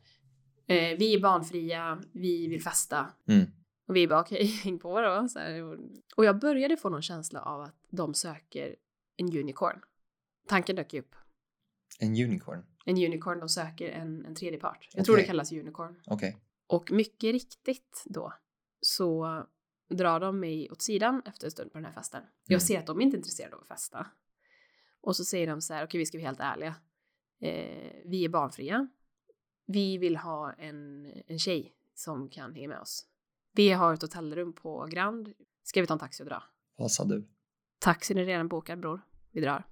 Eh, 0.68 0.98
vi 0.98 1.14
är 1.14 1.20
barnfria, 1.20 2.02
vi 2.12 2.46
vill 2.46 2.62
festa. 2.62 3.10
Mm. 3.28 3.46
Och 3.86 3.96
vi 3.96 4.08
bara 4.08 4.20
okej, 4.20 4.44
häng 4.64 4.78
på 4.78 5.00
då. 5.00 5.28
Så 5.28 5.38
här, 5.38 5.78
och, 6.16 6.24
jag 6.24 6.38
började 6.38 6.76
få 6.76 6.88
någon 6.88 7.02
känsla 7.02 7.42
av 7.42 7.60
att 7.60 7.76
de 7.90 8.14
söker 8.14 8.76
en 9.16 9.26
unicorn. 9.38 9.80
Tanken 10.46 10.76
dök 10.76 10.94
ju 10.94 11.00
upp. 11.00 11.14
En 12.00 12.08
unicorn? 12.10 12.64
En 12.84 12.96
unicorn, 12.96 13.38
de 13.40 13.48
söker 13.48 13.88
en, 13.90 14.24
en 14.24 14.34
tredje 14.34 14.58
part. 14.60 14.88
Jag 14.94 15.04
tror 15.04 15.16
det 15.16 15.22
kallas 15.22 15.52
unicorn. 15.52 16.00
Okej. 16.06 16.38
Och 16.66 16.92
mycket 16.92 17.32
riktigt 17.32 18.02
då 18.06 18.32
så 18.80 19.42
drar 19.90 20.20
de 20.20 20.40
mig 20.40 20.70
åt 20.70 20.82
sidan 20.82 21.22
efter 21.26 21.46
en 21.46 21.50
stund 21.50 21.72
på 21.72 21.78
den 21.78 21.84
här 21.84 21.92
festen. 21.92 22.22
Jag 22.44 22.52
Mm. 22.54 22.60
ser 22.60 22.78
att 22.78 22.86
de 22.86 23.00
inte 23.00 23.14
är 23.16 23.18
intresserade 23.18 23.56
av 23.56 23.62
att 23.62 23.68
festa. 23.68 24.06
Och 25.00 25.16
så 25.16 25.24
säger 25.24 25.46
de 25.46 25.60
så 25.62 25.74
här, 25.74 25.84
okej 25.84 25.98
vi 25.98 26.06
ska 26.06 26.18
vara 26.18 26.26
helt 26.26 26.40
ärliga. 26.40 26.74
Eh, 27.40 27.92
vi 28.04 28.24
är 28.24 28.28
barnfria. 28.28 28.88
Vi 29.70 29.98
vill 29.98 30.16
ha 30.16 30.52
en, 30.52 31.06
en 31.26 31.38
tjej 31.38 31.72
som 31.94 32.28
kan 32.28 32.54
hänga 32.54 32.68
med 32.68 32.78
oss. 32.80 33.06
Vi 33.52 33.70
har 33.72 33.94
ett 33.94 34.02
hotellrum 34.02 34.52
på 34.52 34.86
Grand. 34.90 35.32
Ska 35.62 35.80
vi 35.80 35.86
ta 35.86 35.92
en 35.94 35.98
taxi 36.00 36.22
och 36.22 36.26
dra? 36.26 36.42
Vad 36.76 36.90
sa 36.90 37.04
du? 37.04 37.28
Taxin 37.78 38.18
är 38.18 38.24
redan 38.24 38.48
bokad 38.48 38.80
bror. 38.80 39.00
Vi 39.32 39.40
drar. 39.40 39.64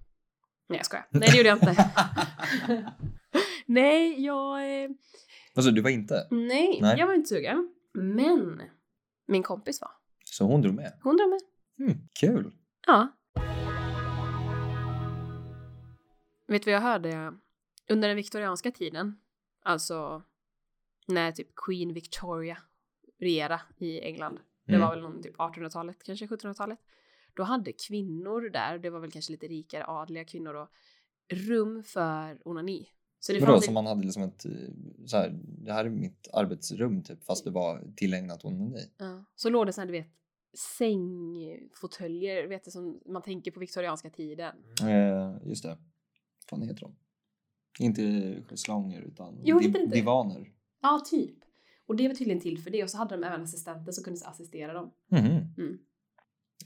Nej 0.68 0.78
jag 0.78 0.86
skojar. 0.86 1.06
Nej 1.10 1.28
det 1.30 1.36
gjorde 1.36 1.48
jag 1.48 1.58
inte. 1.58 1.92
Nej 3.66 4.24
jag... 4.24 4.82
Eh, 4.84 4.90
Alltså, 5.54 5.70
du 5.70 5.80
var 5.82 5.90
inte? 5.90 6.28
nej, 6.30 6.78
Nej. 6.82 6.98
jag 6.98 7.06
var 7.06 7.14
inte 7.14 7.28
sugen. 7.28 7.74
Men 7.92 8.62
min 9.26 9.42
kompis 9.42 9.80
var. 9.80 9.90
Så 10.24 10.44
hon 10.44 10.62
drog 10.62 10.74
med? 10.74 10.92
Hon 11.02 11.16
drar 11.16 11.28
med. 11.28 11.40
Mm, 11.88 12.08
kul! 12.20 12.52
Ja. 12.86 13.08
Vet 16.46 16.62
du 16.62 16.70
vad 16.70 16.74
jag 16.76 16.80
hörde? 16.80 17.32
Under 17.88 18.08
den 18.08 18.16
viktorianska 18.16 18.70
tiden, 18.70 19.18
alltså 19.66 20.22
när 21.06 21.32
typ 21.32 21.48
Queen 21.66 21.92
Victoria 21.92 22.58
regera 23.18 23.60
i 23.78 24.00
England. 24.00 24.38
Det 24.64 24.72
Mm. 24.74 24.86
var 24.88 24.94
väl 24.94 25.02
någon 25.02 25.22
typ 25.22 25.36
1800-talet, 25.36 26.02
kanske 26.02 26.26
1700-talet. 26.26 26.78
Då 27.34 27.42
hade 27.42 27.72
kvinnor 27.72 28.40
där, 28.50 28.78
det 28.78 28.90
var 28.90 29.00
väl 29.00 29.10
kanske 29.12 29.32
lite 29.32 29.46
rikare 29.46 29.84
adliga 29.86 30.24
kvinnor 30.24 30.52
då, 30.54 30.68
rum 31.28 31.82
för 31.82 32.38
onani. 32.48 32.88
Så 33.18 33.32
det 33.32 33.40
Vadå, 33.40 33.52
fanns 33.52 33.64
som 33.64 33.74
man 33.74 33.86
hade 33.86 34.02
liksom 34.04 34.22
ett, 34.22 34.44
eh, 34.44 34.52
så 35.06 35.16
här, 35.16 35.30
det 35.42 35.72
här 35.72 35.84
är 35.84 35.88
mitt 35.90 36.28
arbetsrum 36.32 37.02
typ, 37.02 37.24
fast 37.24 37.44
det 37.44 37.50
var 37.50 37.92
tillägnat 37.96 38.44
onani? 38.44 38.90
Ja. 38.98 39.24
Så 39.34 39.50
låg 39.50 39.66
det 39.66 39.72
så 39.72 39.80
här, 39.80 39.86
du 39.86 39.92
vet, 39.92 40.08
sängfåtöljer, 40.58 42.46
vet 42.46 42.64
du, 42.64 42.70
som 42.70 43.00
man 43.06 43.22
tänker 43.22 43.50
på 43.50 43.60
viktorianska 43.60 44.10
tiden. 44.10 44.54
Eh, 44.82 45.48
just 45.48 45.62
det. 45.62 45.68
Vad 45.68 45.78
fan 46.50 46.62
heter 46.62 46.80
de? 46.80 46.96
Inte 47.78 48.02
schäslanger 48.48 49.00
utan 49.02 49.40
Jo, 49.44 49.58
div- 49.58 49.66
inte? 49.66 49.96
divaner. 49.96 50.48
Ja, 50.82 51.02
typ. 51.10 51.36
Och 51.86 51.96
det 51.96 52.08
var 52.08 52.14
tydligen 52.14 52.40
till 52.42 52.58
för 52.62 52.70
det 52.70 52.82
och 52.82 52.90
så 52.90 52.98
hade 52.98 53.16
de 53.16 53.24
även 53.24 53.42
assistenter 53.42 53.92
som 53.92 54.04
kunde 54.04 54.26
assistera 54.26 54.72
dem. 54.72 54.92
Mhm. 55.10 55.26
Mm. 55.58 55.78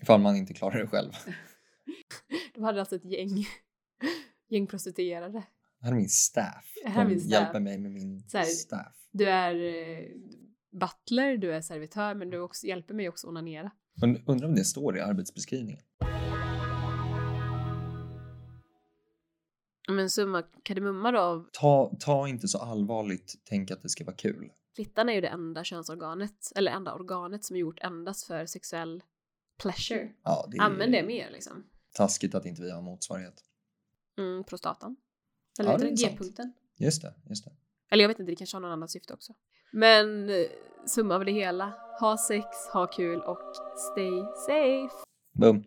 Ifall 0.03 0.21
man 0.21 0.37
inte 0.37 0.55
klarar 0.55 0.79
det 0.79 0.87
själv. 0.87 1.11
De 2.55 2.65
hade 2.65 2.81
alltså 2.81 2.97
ett 2.97 3.05
gäng, 3.05 3.45
gäng 4.49 4.67
prostituerade. 4.67 5.43
Det 5.81 5.87
här 5.87 5.93
är 5.93 5.97
min 5.97 6.09
staff. 6.09 6.73
Här 6.85 7.01
är 7.01 7.05
De 7.05 7.11
min 7.11 7.21
staff. 7.21 7.31
hjälper 7.33 7.61
mig 7.61 7.79
med 7.79 7.91
min 7.93 8.23
här- 8.33 8.45
staff. 8.45 8.97
Du 9.13 9.25
är 9.31 9.55
eh, 9.55 10.05
butler, 10.73 11.37
du 11.37 11.53
är 11.55 11.61
servitör, 11.61 12.15
men 12.15 12.31
du 12.31 12.41
också, 12.41 12.67
hjälper 12.67 12.95
mig 12.95 13.09
också 13.09 13.27
onanera. 13.29 13.71
Und- 14.03 14.23
Undrar 14.27 14.49
om 14.49 14.55
det 14.55 14.65
står 14.65 14.97
i 14.97 15.01
arbetsbeskrivningen. 15.01 15.83
Men 19.91 20.11
summa 20.11 20.43
kardemumma 20.63 21.13
då 21.13 21.47
Ta, 21.53 21.93
ta 22.01 22.29
inte 22.29 22.49
så 22.49 22.59
allvarligt, 22.59 23.35
tänk 23.45 23.71
att 23.71 23.83
det 23.83 23.89
ska 23.89 24.05
vara 24.05 24.17
kul. 24.17 24.53
fittan 24.77 25.09
är 25.09 25.13
ju 25.13 25.21
det 25.21 25.29
enda 25.29 25.65
könsorganet, 25.65 26.53
eller 26.57 26.73
enda 26.73 26.95
organet 26.95 27.45
som 27.45 27.57
är 27.57 27.61
gjort 27.61 27.79
endast 27.83 28.27
för 28.27 28.47
sexuell 28.47 29.03
pleasure. 29.63 30.13
Ja, 30.23 30.49
det 30.51 30.57
är 30.57 30.63
Använd 30.63 30.93
det 30.93 31.03
mer 31.03 31.31
liksom. 31.31 31.65
taskigt 31.95 32.35
att 32.35 32.47
inte 32.47 32.63
vi 32.63 32.71
har 32.71 32.83
motsvarighet. 32.83 33.45
Mm, 34.19 34.45
prostatan. 34.45 34.97
Eller 35.59 35.71
Ja, 35.71 35.79
heter. 35.79 35.97
G-punkten? 36.11 36.53
Just 36.77 37.03
det, 37.03 37.15
just 37.29 37.45
det. 37.45 37.51
Eller 37.91 38.05
jag 38.05 38.09
vet 38.09 38.19
inte, 38.19 38.33
det 38.33 38.37
kanske 38.37 38.57
har 38.57 38.61
någon 38.61 38.71
annat 38.73 38.91
syfte 38.91 39.15
också. 39.15 39.33
Men 39.73 40.31
eh, 40.31 40.37
summa 40.87 41.15
av 41.15 41.25
det 41.25 41.33
hela, 41.33 41.75
ha 42.01 42.19
sex, 42.19 42.47
ha 42.73 42.87
kul 42.87 43.21
och 43.21 43.39
stay 43.77 44.11
safe. 44.47 44.95
Boom. 45.33 45.65